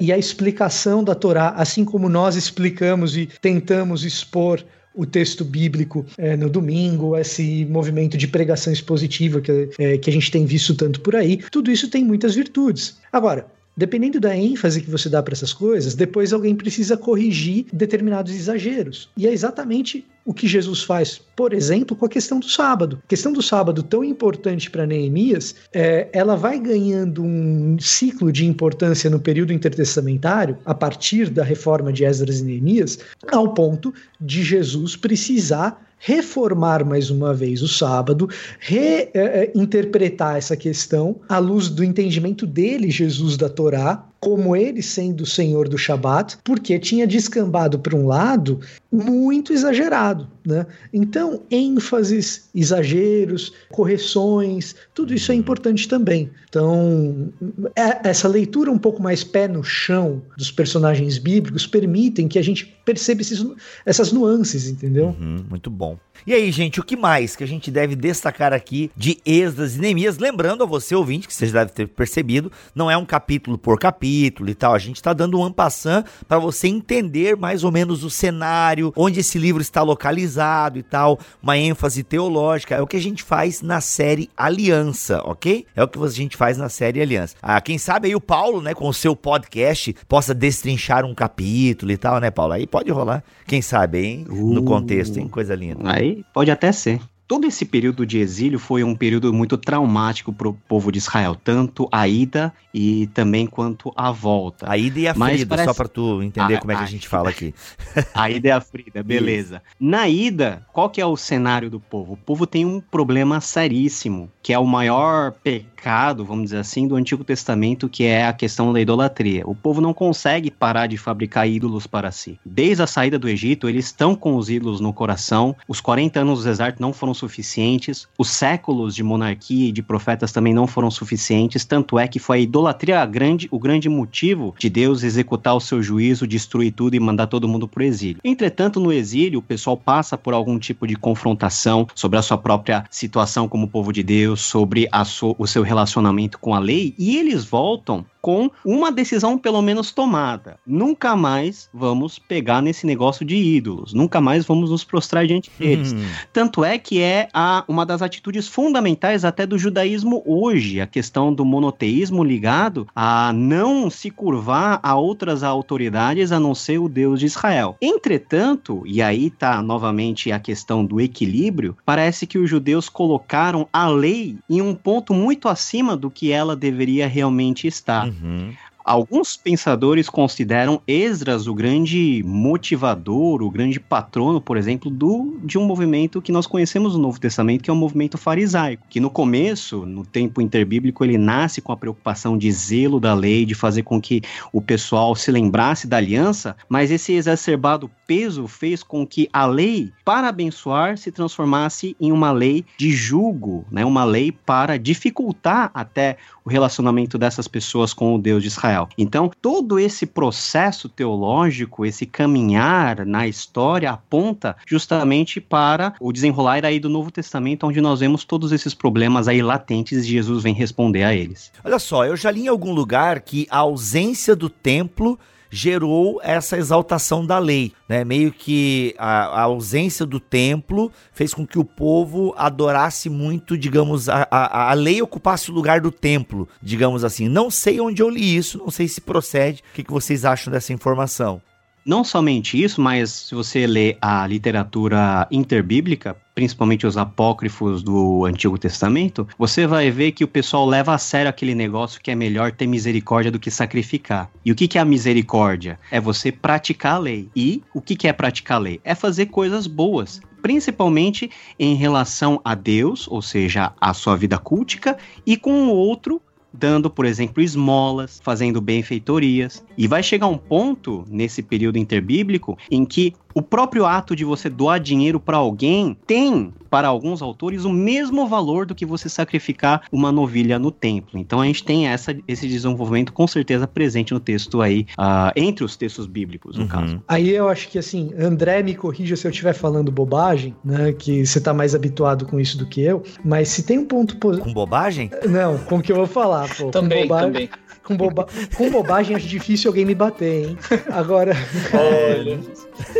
[0.00, 6.04] E a explicação da Torá, assim como nós explicamos e tentamos expor o texto bíblico
[6.18, 10.74] é, no domingo, esse movimento de pregação expositiva que, é, que a gente tem visto
[10.74, 12.98] tanto por aí, tudo isso tem muitas virtudes.
[13.12, 13.46] Agora,
[13.76, 19.08] Dependendo da ênfase que você dá para essas coisas, depois alguém precisa corrigir determinados exageros.
[19.16, 23.00] E é exatamente o que Jesus faz, por exemplo, com a questão do sábado.
[23.04, 28.46] A questão do sábado, tão importante para Neemias, é, ela vai ganhando um ciclo de
[28.46, 32.98] importância no período intertestamentário, a partir da reforma de Esdras e Neemias,
[33.30, 41.38] ao ponto de Jesus precisar reformar mais uma vez o sábado, reinterpretar essa questão à
[41.38, 46.78] luz do entendimento dele, Jesus da Torá, como ele sendo o senhor do Shabat, porque
[46.78, 48.60] tinha descambado para um lado
[48.92, 50.28] muito exagerado.
[50.44, 50.66] Né?
[50.92, 56.30] Então, ênfases, exageros, correções, tudo isso é importante também.
[56.48, 57.30] Então,
[57.76, 62.42] é, essa leitura um pouco mais pé no chão dos personagens bíblicos permitem que a
[62.42, 63.44] gente perceba esses,
[63.84, 65.14] essas nuances, entendeu?
[65.20, 65.98] Uhum, muito bom.
[66.26, 69.78] E aí, gente, o que mais que a gente deve destacar aqui de Esdras e
[69.78, 70.18] Neemias?
[70.18, 73.78] Lembrando a você, ouvinte, que você já deve ter percebido, não é um capítulo por
[73.78, 74.74] capítulo e tal.
[74.74, 79.20] A gente está dando um ampassant para você entender mais ou menos o cenário, onde
[79.20, 80.29] esse livro está localizado
[80.78, 82.74] e tal, uma ênfase teológica.
[82.74, 85.66] É o que a gente faz na série Aliança, ok?
[85.74, 87.36] É o que a gente faz na série Aliança.
[87.42, 91.92] Ah, quem sabe aí o Paulo, né, com o seu podcast, possa destrinchar um capítulo
[91.92, 92.52] e tal, né, Paulo?
[92.52, 93.22] Aí pode rolar.
[93.46, 94.26] Quem sabe, hein?
[94.28, 95.28] No contexto, hein?
[95.28, 95.80] Coisa linda.
[95.84, 97.00] Aí pode até ser
[97.30, 101.36] todo esse período de exílio foi um período muito traumático para o povo de Israel,
[101.36, 104.68] tanto a ida e também quanto a volta.
[104.68, 105.68] A ida e a Mas Frida, parece...
[105.68, 107.54] só para tu entender a, como é que a, a gente fala aqui.
[108.12, 109.62] A ida e a Frida, beleza.
[109.64, 109.76] Isso.
[109.78, 112.14] Na ida, qual que é o cenário do povo?
[112.14, 116.96] O povo tem um problema seríssimo, que é o maior pecado, vamos dizer assim, do
[116.96, 119.42] Antigo Testamento, que é a questão da idolatria.
[119.46, 122.38] O povo não consegue parar de fabricar ídolos para si.
[122.44, 125.56] Desde a saída do Egito, eles estão com os ídolos no coração.
[125.68, 130.32] Os 40 anos do deserto não foram suficientes, os séculos de monarquia e de profetas
[130.32, 134.68] também não foram suficientes, tanto é que foi a idolatria grande, o grande motivo de
[134.68, 138.20] Deus executar o seu juízo, destruir tudo e mandar todo mundo para o exílio.
[138.24, 142.84] Entretanto, no exílio, o pessoal passa por algum tipo de confrontação sobre a sua própria
[142.90, 147.44] situação como povo de Deus, sobre so, o seu relacionamento com a lei, e eles
[147.44, 150.58] voltam com uma decisão pelo menos tomada.
[150.66, 155.92] Nunca mais vamos pegar nesse negócio de ídolos, nunca mais vamos nos prostrar diante deles.
[155.92, 156.04] Uhum.
[156.32, 161.32] Tanto é que é a, uma das atitudes fundamentais até do judaísmo hoje, a questão
[161.32, 167.20] do monoteísmo ligado a não se curvar a outras autoridades a não ser o Deus
[167.20, 167.76] de Israel.
[167.80, 173.88] Entretanto, e aí está novamente a questão do equilíbrio, parece que os judeus colocaram a
[173.88, 178.06] lei em um ponto muito acima do que ela deveria realmente estar.
[178.06, 178.52] Uhum.
[178.90, 185.64] Alguns pensadores consideram Esdras o grande motivador, o grande patrono, por exemplo, do, de um
[185.64, 189.86] movimento que nós conhecemos no Novo Testamento, que é o movimento farisaico, que no começo,
[189.86, 194.00] no tempo interbíblico, ele nasce com a preocupação de zelo da lei, de fazer com
[194.00, 194.22] que
[194.52, 199.92] o pessoal se lembrasse da aliança, mas esse exacerbado peso fez com que a lei
[200.04, 203.84] para abençoar se transformasse em uma lei de julgo, né?
[203.84, 208.79] uma lei para dificultar até o relacionamento dessas pessoas com o Deus de Israel.
[208.96, 216.80] Então, todo esse processo teológico, esse caminhar na história aponta justamente para o desenrolar aí
[216.80, 221.04] do Novo Testamento, onde nós vemos todos esses problemas aí latentes e Jesus vem responder
[221.04, 221.52] a eles.
[221.64, 225.18] Olha só, eu já li em algum lugar que a ausência do templo
[225.50, 228.04] gerou essa exaltação da lei, né?
[228.04, 234.08] Meio que a, a ausência do templo fez com que o povo adorasse muito, digamos,
[234.08, 237.28] a, a, a lei ocupasse o lugar do templo, digamos assim.
[237.28, 239.62] Não sei onde eu li isso, não sei se procede.
[239.70, 241.42] O que, que vocês acham dessa informação?
[241.84, 248.58] Não somente isso, mas se você lê a literatura interbíblica, principalmente os apócrifos do Antigo
[248.58, 252.52] Testamento, você vai ver que o pessoal leva a sério aquele negócio que é melhor
[252.52, 254.30] ter misericórdia do que sacrificar.
[254.44, 255.78] E o que, é a misericórdia?
[255.90, 257.28] É você praticar a lei.
[257.34, 258.80] E o que, que é praticar a lei?
[258.84, 264.96] É fazer coisas boas principalmente em relação a Deus, ou seja, a sua vida cultica,
[265.26, 266.22] e com o outro
[266.52, 269.64] dando, por exemplo, esmolas, fazendo benfeitorias.
[269.76, 274.48] E vai chegar um ponto nesse período interbíblico em que o próprio ato de você
[274.48, 279.82] doar dinheiro para alguém tem, para alguns autores, o mesmo valor do que você sacrificar
[279.90, 281.18] uma novilha no templo.
[281.18, 285.64] Então a gente tem essa, esse desenvolvimento com certeza presente no texto aí, uh, entre
[285.64, 286.68] os textos bíblicos, no uhum.
[286.68, 287.02] caso.
[287.08, 290.92] Aí eu acho que assim, André me corrija se eu estiver falando bobagem, né?
[290.92, 294.16] Que você tá mais habituado com isso do que eu, mas se tem um ponto
[294.16, 294.48] positivo.
[294.48, 295.10] Com bobagem?
[295.28, 296.70] Não, com o que eu vou falar, pô.
[296.70, 297.50] Também, com bobagem, também.
[297.82, 298.26] Com, boba...
[298.56, 300.58] com bobagem acho difícil alguém me bater, hein?
[300.90, 301.34] Agora.
[301.74, 302.40] Olha.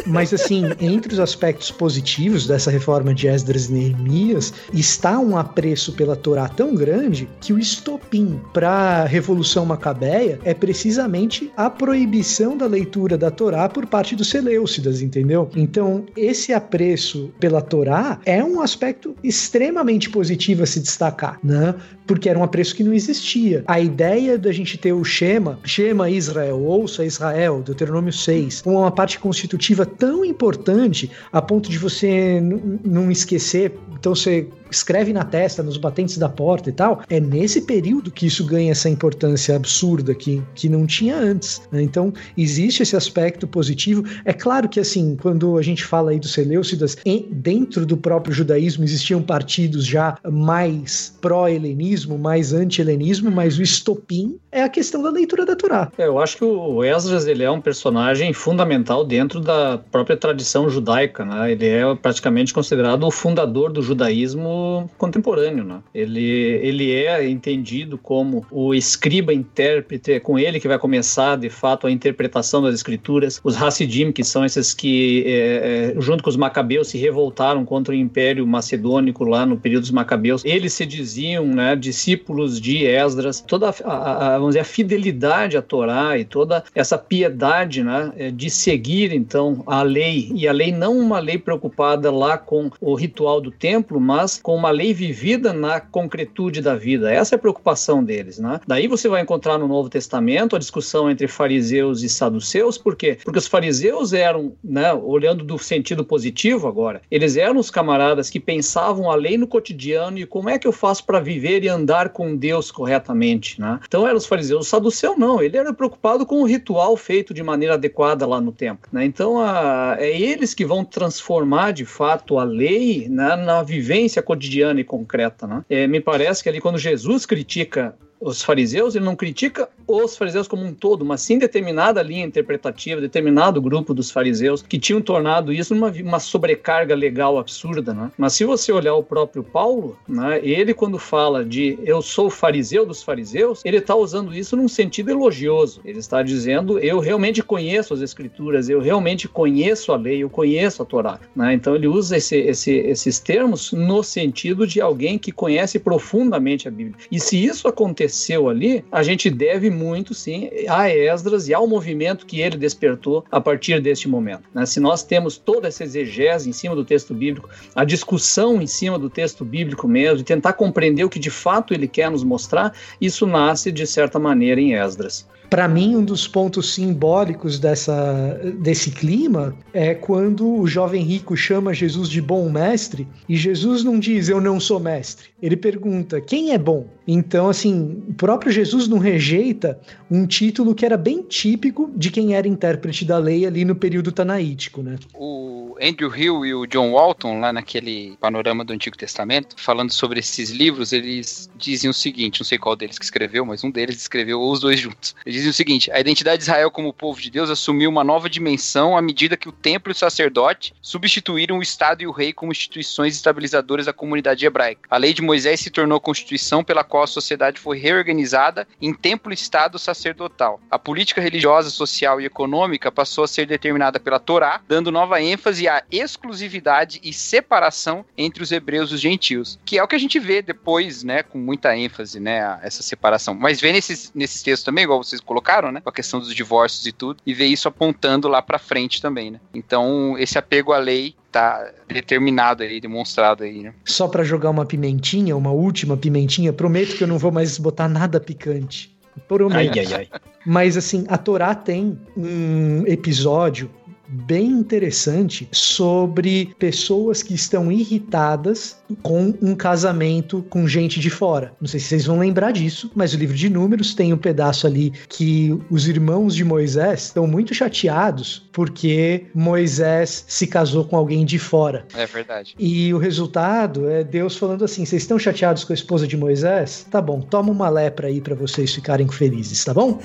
[0.06, 5.92] Mas assim, entre os aspectos positivos dessa reforma de Esdras e Neemias, está um apreço
[5.92, 12.56] pela Torá tão grande que o estopim para a Revolução Macabeia é precisamente a proibição
[12.56, 15.48] da leitura da Torá por parte dos Seleucidas, entendeu?
[15.56, 21.74] Então, esse apreço pela Torá é um aspecto extremamente positivo a se destacar, né?
[22.06, 23.62] Porque era um apreço que não existia.
[23.66, 29.18] A ideia da gente ter o Shema, Shema Israel, ouça Israel, Deuteronômio 6, uma parte
[29.18, 32.40] constitutiva tão importante a ponto de você
[32.84, 33.74] não esquecer.
[33.98, 38.26] Então você escreve na testa, nos batentes da porta e tal, é nesse período que
[38.26, 41.62] isso ganha essa importância absurda que, que não tinha antes.
[41.70, 41.82] Né?
[41.82, 44.04] Então, existe esse aspecto positivo.
[44.24, 46.96] É claro que, assim, quando a gente fala aí dos Seleucidas,
[47.30, 54.62] dentro do próprio judaísmo existiam partidos já mais pró-helenismo, mais anti-helenismo, mas o estopim é
[54.62, 55.90] a questão da leitura da Torá.
[55.98, 60.68] É, eu acho que o Esdras ele é um personagem fundamental dentro da própria tradição
[60.68, 61.52] judaica, né?
[61.52, 64.59] Ele é praticamente considerado o fundador do judaísmo
[64.98, 65.80] contemporâneo, né?
[65.94, 66.20] Ele,
[66.62, 71.86] ele é entendido como o escriba intérprete, é com ele que vai começar, de fato,
[71.86, 73.40] a interpretação das escrituras.
[73.42, 77.92] Os Hassidim, que são esses que, é, é, junto com os macabeus, se revoltaram contra
[77.92, 83.40] o Império Macedônico lá no período dos macabeus, eles se diziam, né, discípulos de Esdras.
[83.40, 88.30] Toda a, a, vamos dizer, a fidelidade à Torá e toda essa piedade, né, é,
[88.30, 92.94] de seguir, então, a lei, e a lei não uma lei preocupada lá com o
[92.94, 97.12] ritual do templo, mas com uma lei vivida na concretude da vida.
[97.12, 98.59] Essa é a preocupação deles, né?
[98.66, 103.16] Daí você vai encontrar no Novo Testamento a discussão entre fariseus e saduceus, por quê?
[103.24, 108.40] Porque os fariseus eram, né, olhando do sentido positivo agora, eles eram os camaradas que
[108.40, 112.09] pensavam a lei no cotidiano e como é que eu faço para viver e andar
[112.09, 113.78] com Deus corretamente, né?
[113.86, 114.66] Então eram os fariseus.
[114.66, 118.51] O saduceu não, ele era preocupado com o ritual feito de maneira adequada lá no
[118.51, 119.05] templo, né?
[119.05, 124.39] Então a, é eles que vão transformar de fato a lei né, na vivência cotidiana
[124.80, 125.64] e concreta, né?
[125.68, 130.46] É, me parece que ali quando Jesus critica os fariseus, ele não critica os fariseus
[130.46, 135.52] como um todo, mas sim determinada linha interpretativa, determinado grupo dos fariseus que tinham tornado
[135.52, 138.12] isso uma, uma sobrecarga legal absurda, né?
[138.18, 142.84] Mas se você olhar o próprio Paulo, né, ele quando fala de eu sou fariseu
[142.84, 145.80] dos fariseus, ele está usando isso num sentido elogioso.
[145.84, 150.82] Ele está dizendo eu realmente conheço as escrituras, eu realmente conheço a lei, eu conheço
[150.82, 151.54] a Torá, né?
[151.54, 156.70] Então ele usa esse, esse, esses termos no sentido de alguém que conhece profundamente a
[156.70, 156.96] Bíblia.
[157.10, 161.66] E se isso acontecer aconteceu ali, a gente deve muito, sim, a Esdras e ao
[161.66, 164.42] movimento que ele despertou a partir deste momento.
[164.52, 164.66] Né?
[164.66, 168.98] Se nós temos toda essa exegese em cima do texto bíblico, a discussão em cima
[168.98, 172.74] do texto bíblico mesmo, de tentar compreender o que de fato ele quer nos mostrar,
[173.00, 175.26] isso nasce de certa maneira em Esdras.
[175.51, 181.74] Para mim, um dos pontos simbólicos dessa, desse clima é quando o jovem rico chama
[181.74, 185.26] Jesus de bom mestre e Jesus não diz eu não sou mestre.
[185.42, 186.86] Ele pergunta quem é bom.
[187.07, 192.34] Então, assim, o próprio Jesus não rejeita um título que era bem típico de quem
[192.34, 194.96] era intérprete da lei ali no período tanaítico, né?
[195.14, 200.20] O Andrew Hill e o John Walton, lá naquele panorama do Antigo Testamento, falando sobre
[200.20, 203.96] esses livros, eles dizem o seguinte: não sei qual deles que escreveu, mas um deles
[203.96, 205.14] escreveu ou os dois juntos.
[205.41, 208.97] Dizem o seguinte: a identidade de Israel como povo de Deus assumiu uma nova dimensão
[208.97, 212.53] à medida que o templo e o sacerdote substituíram o Estado e o rei como
[212.53, 214.82] instituições estabilizadoras da comunidade hebraica.
[214.91, 219.78] A lei de Moisés se tornou constituição pela qual a sociedade foi reorganizada em templo-estado
[219.78, 220.61] sacerdotal.
[220.70, 225.68] A política religiosa, social e econômica passou a ser determinada pela Torá, dando nova ênfase
[225.68, 229.99] à exclusividade e separação entre os hebreus e os gentios, que é o que a
[230.01, 233.34] gente vê depois, né, com muita ênfase, né, essa separação.
[233.34, 236.84] Mas vê nesses, nesses textos também, igual vocês colocaram, né, com a questão dos divórcios
[236.86, 239.38] e tudo, e vê isso apontando lá para frente também, né.
[239.54, 243.72] Então, esse apego à lei tá determinado aí, demonstrado aí, né?
[243.84, 247.88] Só para jogar uma pimentinha, uma última pimentinha, prometo que eu não vou mais botar
[247.88, 248.92] nada picante.
[249.28, 249.78] Prometo.
[249.78, 250.20] Ai, ai, ai.
[250.44, 253.70] Mas assim, a Torá tem um episódio
[254.11, 261.52] bem interessante sobre pessoas que estão irritadas com um casamento com gente de fora.
[261.61, 264.66] Não sei se vocês vão lembrar disso, mas o livro de Números tem um pedaço
[264.66, 271.24] ali que os irmãos de Moisés estão muito chateados porque Moisés se casou com alguém
[271.24, 271.86] de fora.
[271.94, 272.54] É verdade.
[272.58, 276.86] E o resultado é Deus falando assim: vocês estão chateados com a esposa de Moisés?
[276.90, 280.00] Tá bom, toma uma lepra aí para vocês ficarem felizes, tá bom?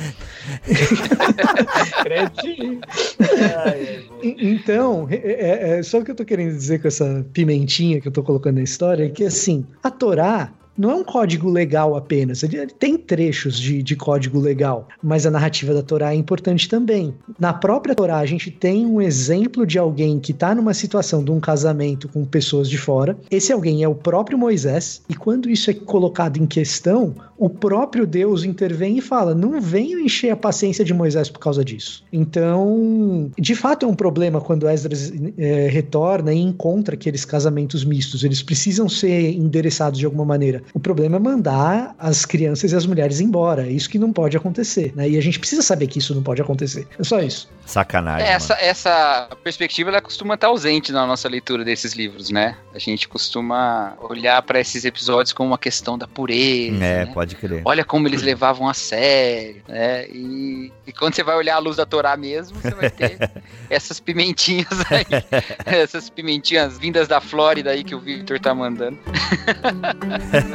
[4.22, 8.08] então, é, é, é, só o que eu tô querendo dizer com essa pimentinha que
[8.08, 9.06] eu tô colocando na história?
[9.06, 13.82] É que assim, a Torá não é um código legal apenas, ele tem trechos de,
[13.82, 17.13] de código legal, mas a narrativa da Torá é importante também.
[17.39, 21.32] Na própria Torá, a gente tem um exemplo de alguém que está numa situação de
[21.32, 23.17] um casamento com pessoas de fora.
[23.30, 28.07] Esse alguém é o próprio Moisés, e quando isso é colocado em questão, o próprio
[28.07, 32.03] Deus intervém e fala: não venham encher a paciência de Moisés por causa disso.
[32.11, 38.23] Então, de fato, é um problema quando Esdras é, retorna e encontra aqueles casamentos mistos.
[38.23, 40.63] Eles precisam ser endereçados de alguma maneira.
[40.74, 43.68] O problema é mandar as crianças e as mulheres embora.
[43.68, 44.93] É isso que não pode acontecer.
[44.95, 45.09] Né?
[45.09, 46.88] E a gente precisa saber que isso não pode acontecer.
[46.97, 47.49] É só isso.
[47.66, 48.28] Sacanagem.
[48.28, 52.55] É, essa, essa perspectiva ela costuma estar ausente na nossa leitura desses livros, né?
[52.74, 56.76] A gente costuma olhar para esses episódios como uma questão da pureza.
[56.76, 57.11] É, né?
[57.13, 57.61] pode crer.
[57.66, 60.07] Olha como eles levavam a sério, né?
[60.09, 63.18] E, e quando você vai olhar a luz da Torá mesmo, você vai ter
[63.70, 65.05] essas pimentinhas aí.
[65.66, 68.99] essas pimentinhas vindas da Flórida aí que o Victor tá mandando.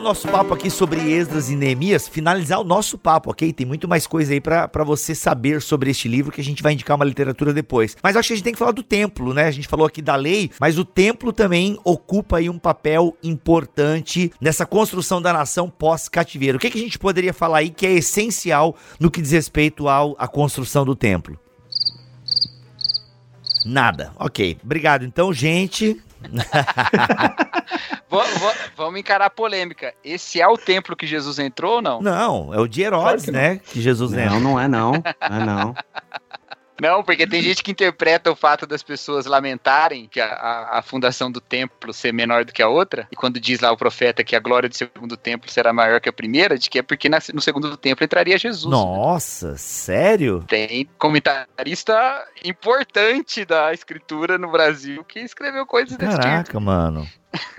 [0.00, 3.52] o nosso papo aqui sobre Esdras e Neemias, finalizar o nosso papo, ok?
[3.52, 6.72] Tem muito mais coisa aí para você saber sobre este livro que a gente vai
[6.72, 7.94] indicar uma literatura depois.
[8.02, 9.44] Mas acho que a gente tem que falar do templo, né?
[9.44, 14.32] A gente falou aqui da lei, mas o templo também ocupa aí um papel importante
[14.40, 16.56] nessa construção da nação pós-cativeiro.
[16.56, 19.86] O que, que a gente poderia falar aí que é essencial no que diz respeito
[19.86, 21.38] ao, à construção do templo?
[23.66, 24.12] Nada.
[24.18, 24.56] Ok.
[24.64, 25.04] Obrigado.
[25.04, 26.00] Então, gente.
[28.76, 29.94] vamos encarar a polêmica.
[30.04, 32.00] Esse é o templo que Jesus entrou ou não?
[32.00, 33.58] Não, é o de Herodes, claro né?
[33.58, 34.40] Que Jesus entrou.
[34.40, 34.92] Não, não é não.
[34.92, 35.02] Não
[35.40, 35.74] é não.
[36.80, 40.82] Não, porque tem gente que interpreta o fato das pessoas lamentarem que a, a, a,
[40.82, 44.24] fundação do templo ser menor do que a outra, e quando diz lá o profeta
[44.24, 47.08] que a glória do segundo templo será maior que a primeira, de que é porque
[47.08, 48.64] na, no segundo templo entraria Jesus.
[48.64, 48.70] Né?
[48.70, 49.58] Nossa, né?
[49.58, 50.42] sério?
[50.48, 56.32] Tem comentarista importante da escritura no Brasil que escreveu coisas Caraca, desse tipo.
[56.32, 57.06] Caraca, mano.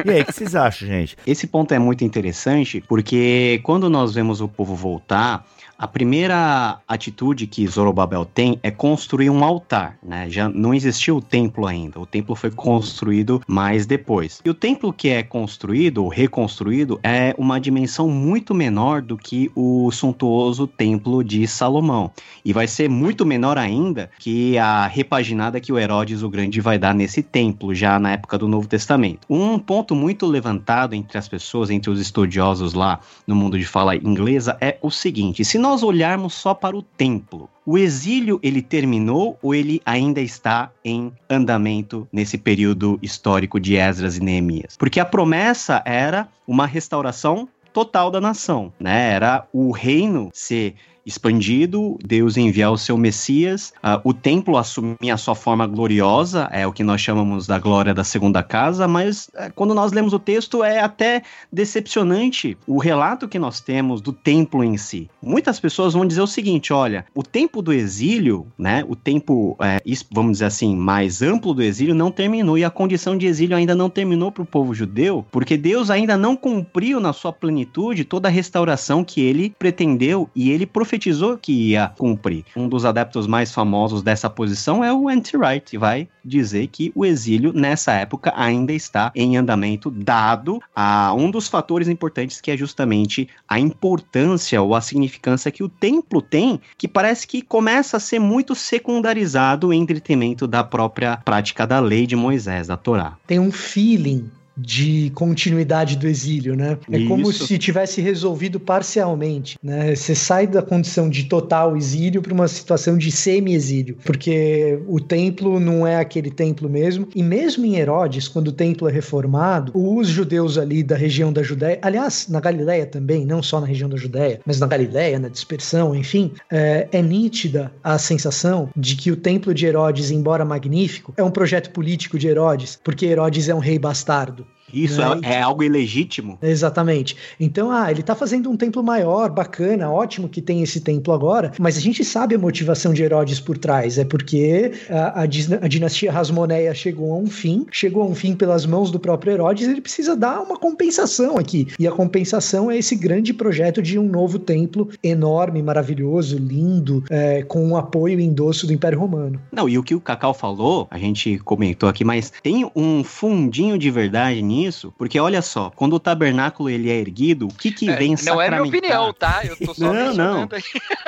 [0.05, 1.17] E aí, o que vocês acham, gente?
[1.25, 5.45] Esse ponto é muito interessante porque quando nós vemos o povo voltar,
[5.81, 10.29] a primeira atitude que Zorobabel tem é construir um altar, né?
[10.29, 11.99] Já não existiu o templo ainda.
[11.99, 14.39] O templo foi construído mais depois.
[14.45, 19.49] E o templo que é construído ou reconstruído é uma dimensão muito menor do que
[19.55, 22.11] o suntuoso templo de Salomão.
[22.45, 26.77] E vai ser muito menor ainda que a repaginada que o Herodes o Grande vai
[26.77, 29.25] dar nesse templo, já na época do Novo Testamento.
[29.27, 33.95] Um ponto muito levantado entre as pessoas, entre os estudiosos lá no mundo de fala
[33.95, 38.61] inglesa, é o seguinte: se nós nós olharmos só para o templo, o exílio ele
[38.61, 44.75] terminou ou ele ainda está em andamento nesse período histórico de Esdras e Neemias?
[44.75, 49.13] Porque a promessa era uma restauração total da nação, né?
[49.13, 50.75] Era o reino ser
[51.05, 56.65] expandido, Deus enviar o seu Messias, uh, o templo assumir a sua forma gloriosa, é
[56.65, 60.19] o que nós chamamos da glória da segunda casa, mas uh, quando nós lemos o
[60.19, 65.09] texto é até decepcionante o relato que nós temos do templo em si.
[65.21, 69.81] Muitas pessoas vão dizer o seguinte: olha, o tempo do exílio, né, o tempo, é,
[70.11, 73.75] vamos dizer assim, mais amplo do exílio não terminou e a condição de exílio ainda
[73.75, 78.27] não terminou para o povo judeu, porque Deus ainda não cumpriu na sua plenitude toda
[78.27, 82.43] a restauração que ele pretendeu e ele profetizou profetizou que ia cumprir.
[82.53, 87.05] Um dos adeptos mais famosos dessa posição é o Anti-Wright, que vai dizer que o
[87.05, 92.57] exílio nessa época ainda está em andamento, dado a um dos fatores importantes que é
[92.57, 97.99] justamente a importância ou a significância que o templo tem, que parece que começa a
[97.99, 103.17] ser muito secundarizado em detrimento da própria prática da lei de Moisés, da Torá.
[103.25, 104.29] Tem um feeling
[104.61, 106.77] de continuidade do exílio, né?
[106.91, 107.07] É Isso.
[107.07, 109.95] como se tivesse resolvido parcialmente, né?
[109.95, 115.59] Você sai da condição de total exílio para uma situação de semi-exílio, porque o templo
[115.59, 120.07] não é aquele templo mesmo, e mesmo em Herodes, quando o templo é reformado, os
[120.07, 123.97] judeus ali da região da Judéia, aliás, na Galileia também, não só na região da
[123.97, 129.15] Judéia, mas na Galileia, na dispersão, enfim, é, é nítida a sensação de que o
[129.15, 133.59] templo de Herodes, embora magnífico, é um projeto político de Herodes, porque Herodes é um
[133.59, 134.45] rei bastardo.
[134.73, 135.19] Isso né?
[135.23, 136.37] é, é, algo ilegítimo.
[136.41, 137.15] Exatamente.
[137.39, 141.51] Então, ah, ele está fazendo um templo maior, bacana, ótimo que tem esse templo agora,
[141.59, 143.97] mas a gente sabe a motivação de Herodes por trás.
[143.97, 148.35] É porque a, a, a dinastia Rasmoneia chegou a um fim, chegou a um fim
[148.35, 151.67] pelas mãos do próprio Herodes, ele precisa dar uma compensação aqui.
[151.79, 157.43] E a compensação é esse grande projeto de um novo templo enorme, maravilhoso, lindo, é,
[157.43, 159.39] com o apoio e endosso do Império Romano.
[159.51, 163.77] Não, e o que o Cacau falou, a gente comentou aqui, mas tem um fundinho
[163.77, 167.71] de verdade nisso nisso, porque olha só, quando o tabernáculo ele é erguido, o que
[167.71, 169.41] que é, vem Não é minha opinião, tá?
[169.43, 170.49] Eu tô só não, não.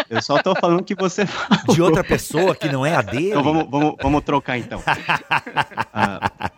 [0.09, 1.75] Eu só tô falando que você falou.
[1.75, 3.29] De outra pessoa que não é a dele.
[3.29, 4.79] Então vamos, vamos, vamos trocar então.
[4.79, 4.83] uh,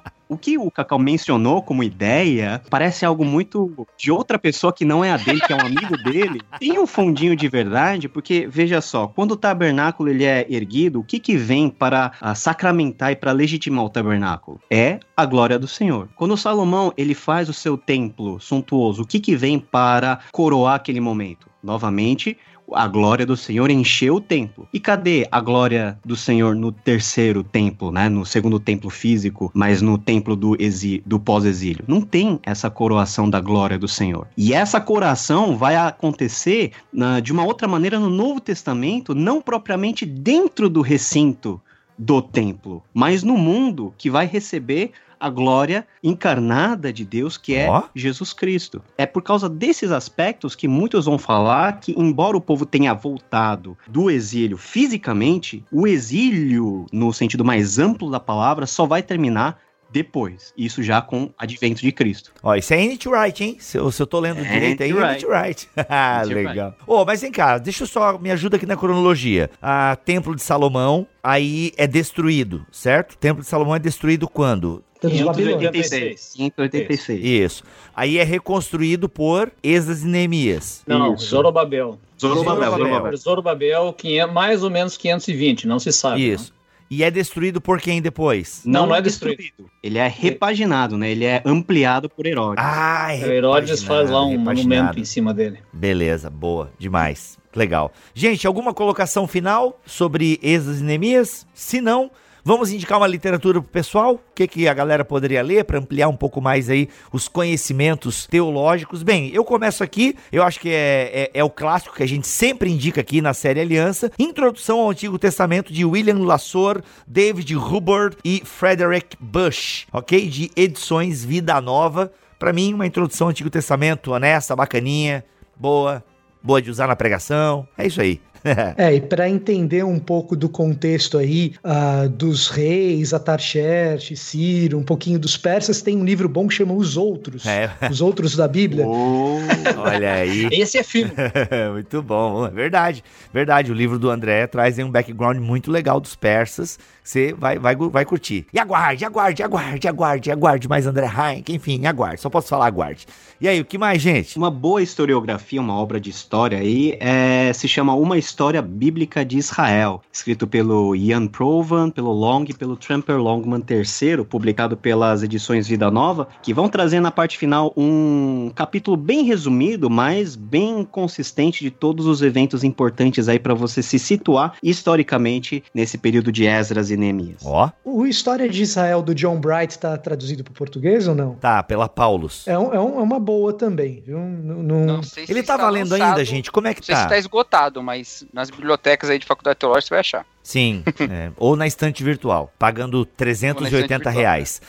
[0.28, 5.04] o que o Cacau mencionou como ideia parece algo muito de outra pessoa que não
[5.04, 6.42] é a dele, que é um amigo dele.
[6.60, 11.04] Tem um fundinho de verdade, porque veja só, quando o tabernáculo ele é erguido, o
[11.04, 14.60] que que vem para uh, sacramentar e para legitimar o tabernáculo?
[14.70, 16.10] É a glória do Senhor.
[16.16, 21.00] Quando Salomão ele faz o seu templo suntuoso, o que que vem para coroar aquele
[21.00, 21.48] momento?
[21.64, 22.38] Novamente,
[22.74, 24.68] a glória do Senhor encheu o templo.
[24.74, 28.10] E cadê a glória do Senhor no terceiro templo, né?
[28.10, 30.58] No segundo templo físico, mas no templo do,
[31.06, 31.86] do pós-exílio?
[31.88, 34.28] Não tem essa coroação da glória do Senhor.
[34.38, 40.06] E essa coroação vai acontecer na, de uma outra maneira no Novo Testamento, não propriamente
[40.06, 41.62] dentro do recinto
[41.98, 47.70] do templo, mas no mundo que vai receber a glória encarnada de Deus, que é
[47.70, 47.84] oh.
[47.96, 48.82] Jesus Cristo.
[48.98, 53.78] É por causa desses aspectos que muitos vão falar que, embora o povo tenha voltado
[53.88, 59.60] do exílio fisicamente, o exílio, no sentido mais amplo da palavra, só vai terminar
[59.96, 60.54] depois.
[60.58, 62.34] Isso já com advento de Cristo.
[62.44, 63.58] Ó, isso é Ain't Right, hein?
[63.60, 65.70] Se eu, se eu tô lendo Ain't direito aí, Ain't Right.
[65.88, 66.76] Ah, legal.
[66.86, 69.50] Ô, mas vem cá, deixa eu só, me ajuda aqui na cronologia.
[69.62, 73.14] A Templo de Salomão, aí é destruído, certo?
[73.14, 74.84] O Templo de Salomão é destruído quando?
[75.10, 75.72] Pelos babilônios.
[75.72, 76.34] 586.
[76.36, 77.24] 586.
[77.24, 77.64] Isso.
[77.96, 80.84] Aí é reconstruído por Esdras e Neemias.
[80.86, 81.28] Não, Isso.
[81.28, 82.00] Zorobabel.
[82.20, 82.88] Zorobabel, Zorobabel.
[82.88, 83.18] Zorobabel.
[83.18, 86.30] Zorobabel, 500, mais ou menos 520, não se sabe.
[86.30, 86.54] Isso.
[86.90, 88.62] E é destruído por quem depois?
[88.64, 89.70] Não, não é destruído.
[89.82, 91.10] Ele é repaginado, né?
[91.10, 92.64] Ele é ampliado por Herodes.
[92.64, 93.36] Ah, é né?
[93.36, 94.70] Herodes faz lá um repaginado.
[94.70, 95.60] monumento em cima dele.
[95.74, 97.40] Beleza, boa, demais.
[97.56, 97.92] Legal.
[98.14, 101.48] Gente, alguma colocação final sobre Esdras e Neemias?
[101.54, 102.12] Se não,
[102.46, 104.14] vamos indicar uma literatura pro pessoal?
[104.14, 108.28] O que, que a galera poderia ler para ampliar um pouco mais aí os conhecimentos
[108.28, 109.02] teológicos?
[109.02, 112.28] Bem, eu começo aqui, eu acho que é, é, é o clássico que a gente
[112.28, 118.16] sempre indica aqui na série Aliança, Introdução ao Antigo Testamento de William Lassor, David Hubbard
[118.24, 120.30] e Frederick Bush, ok?
[120.30, 122.12] De Edições Vida Nova.
[122.38, 125.26] Para mim, uma introdução ao Antigo Testamento honesta, bacaninha,
[125.56, 126.04] boa,
[126.44, 127.68] boa de usar na pregação.
[127.76, 128.22] É isso aí.
[128.78, 134.84] É, e para entender um pouco do contexto aí ah, dos reis, Atarxerxes, Ciro, um
[134.84, 137.46] pouquinho dos persas, tem um livro bom que chama Os Outros.
[137.46, 137.70] É.
[137.90, 138.86] Os Outros da Bíblia.
[138.96, 139.40] Oh,
[139.82, 140.48] Olha aí.
[140.52, 141.12] Esse é filme.
[141.74, 143.04] muito bom, é verdade.
[143.34, 146.80] Verdade, o livro do André traz um background muito legal dos persas.
[147.04, 148.46] Você vai, vai, vai curtir.
[148.54, 152.22] E aguarde, aguarde, aguarde, aguarde, aguarde mais André Heinck, enfim, aguarde.
[152.22, 153.06] Só posso falar aguarde.
[153.46, 154.40] E aí, o que mais, gente?
[154.40, 159.38] Uma boa historiografia, uma obra de história aí, é, se chama Uma História Bíblica de
[159.38, 165.68] Israel, escrito pelo Ian Provan, pelo Long e pelo Tramper Longman III, publicado pelas edições
[165.68, 171.64] Vida Nova, que vão trazer na parte final um capítulo bem resumido, mas bem consistente
[171.64, 176.90] de todos os eventos importantes aí para você se situar historicamente nesse período de Esdras
[176.90, 177.44] e Neemias.
[177.46, 181.36] Ó, O História de Israel do John Bright tá traduzido para português ou não?
[181.36, 182.48] tá, pela Paulus.
[182.48, 184.18] É, um- é um- é uma boa também, viu?
[184.20, 186.52] Não, não- Não sei se Ele tá valendo lançado, ainda, gente?
[186.52, 187.10] Como é que Não sei se tá?
[187.10, 190.26] tá esgotado, mas nas bibliotecas aí de faculdade teológica você vai achar.
[190.44, 191.32] Sim, é.
[191.38, 194.62] ou na estante virtual, pagando 380 virtual, reais.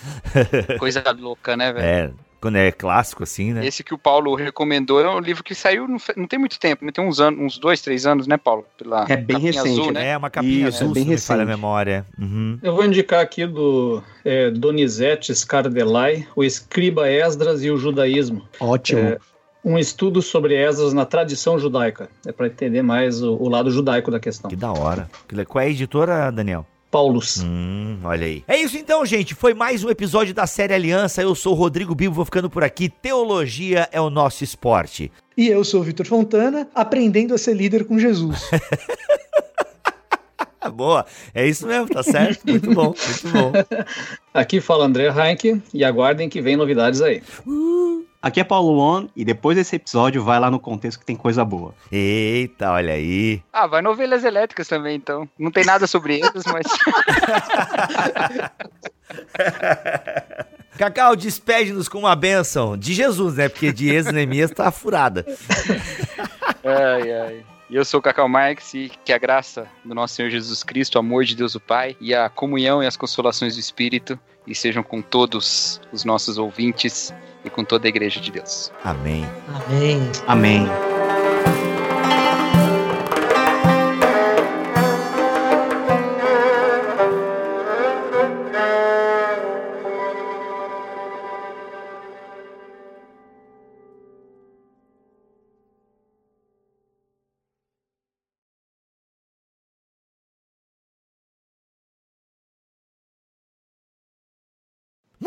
[0.78, 1.84] Coisa louca, né, velho?
[1.84, 2.10] É,
[2.40, 3.66] quando é clássico assim, né?
[3.66, 6.84] Esse que o Paulo recomendou é um livro que saiu não, não tem muito tempo,
[6.84, 6.92] né?
[6.92, 8.64] tem uns anos, uns dois, três anos, né, Paulo?
[8.78, 10.10] Pela É bem recente, azul, né?
[10.10, 11.56] É, uma capinha Isso, azul, é bem me falha a recente.
[11.56, 12.06] memória.
[12.18, 12.58] Uhum.
[12.62, 18.46] Eu vou indicar aqui do é, Donizete Scardelai, o Escriba Esdras e o Judaísmo.
[18.60, 19.00] Ótimo.
[19.00, 19.18] É,
[19.64, 22.08] um estudo sobre Esdras na tradição judaica.
[22.24, 24.48] É para entender mais o, o lado judaico da questão.
[24.48, 25.10] Que da hora.
[25.48, 26.64] Qual é a editora, Daniel?
[26.90, 27.42] Paulus.
[27.42, 28.44] Hum, olha aí.
[28.46, 29.34] É isso então, gente.
[29.34, 31.22] Foi mais um episódio da série Aliança.
[31.22, 32.88] Eu sou o Rodrigo Bibo, vou ficando por aqui.
[32.88, 35.10] Teologia é o nosso esporte.
[35.36, 38.50] E eu sou o Vitor Fontana, aprendendo a ser líder com Jesus.
[40.74, 41.06] Boa.
[41.34, 42.42] É isso mesmo, tá certo?
[42.48, 43.52] Muito bom, muito bom.
[44.34, 47.22] Aqui fala André Heinck e aguardem que vem novidades aí.
[48.26, 51.44] Aqui é Paulo On e depois desse episódio vai lá no contexto que tem coisa
[51.44, 51.72] boa.
[51.92, 53.40] Eita, olha aí.
[53.52, 55.28] Ah, vai novelas elétricas também, então.
[55.38, 56.66] Não tem nada sobre eles, mas.
[60.76, 63.48] Cacau, despede-nos com uma bênção de Jesus, né?
[63.48, 65.24] Porque de ex-Neemias tá furada.
[66.66, 67.44] ai, ai.
[67.70, 70.96] E eu sou o Cacau Marx e que a graça do nosso Senhor Jesus Cristo,
[70.96, 74.52] o amor de Deus o Pai e a comunhão e as consolações do Espírito e
[74.52, 77.14] sejam com todos os nossos ouvintes
[77.46, 78.72] e com toda a igreja de Deus.
[78.84, 79.24] Amém.
[79.48, 80.10] Amém.
[80.26, 80.95] Amém.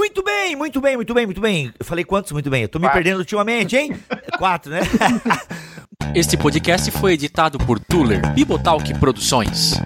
[0.09, 1.71] Muito bem, muito bem, muito bem, muito bem.
[1.77, 2.31] Eu falei quantos?
[2.31, 2.63] Muito bem.
[2.63, 2.97] Eu tô me Quatro.
[2.97, 3.95] perdendo ultimamente, hein?
[4.39, 4.79] Quatro, né?
[6.15, 9.79] Este podcast foi editado por Tuller Bibotalk Produções.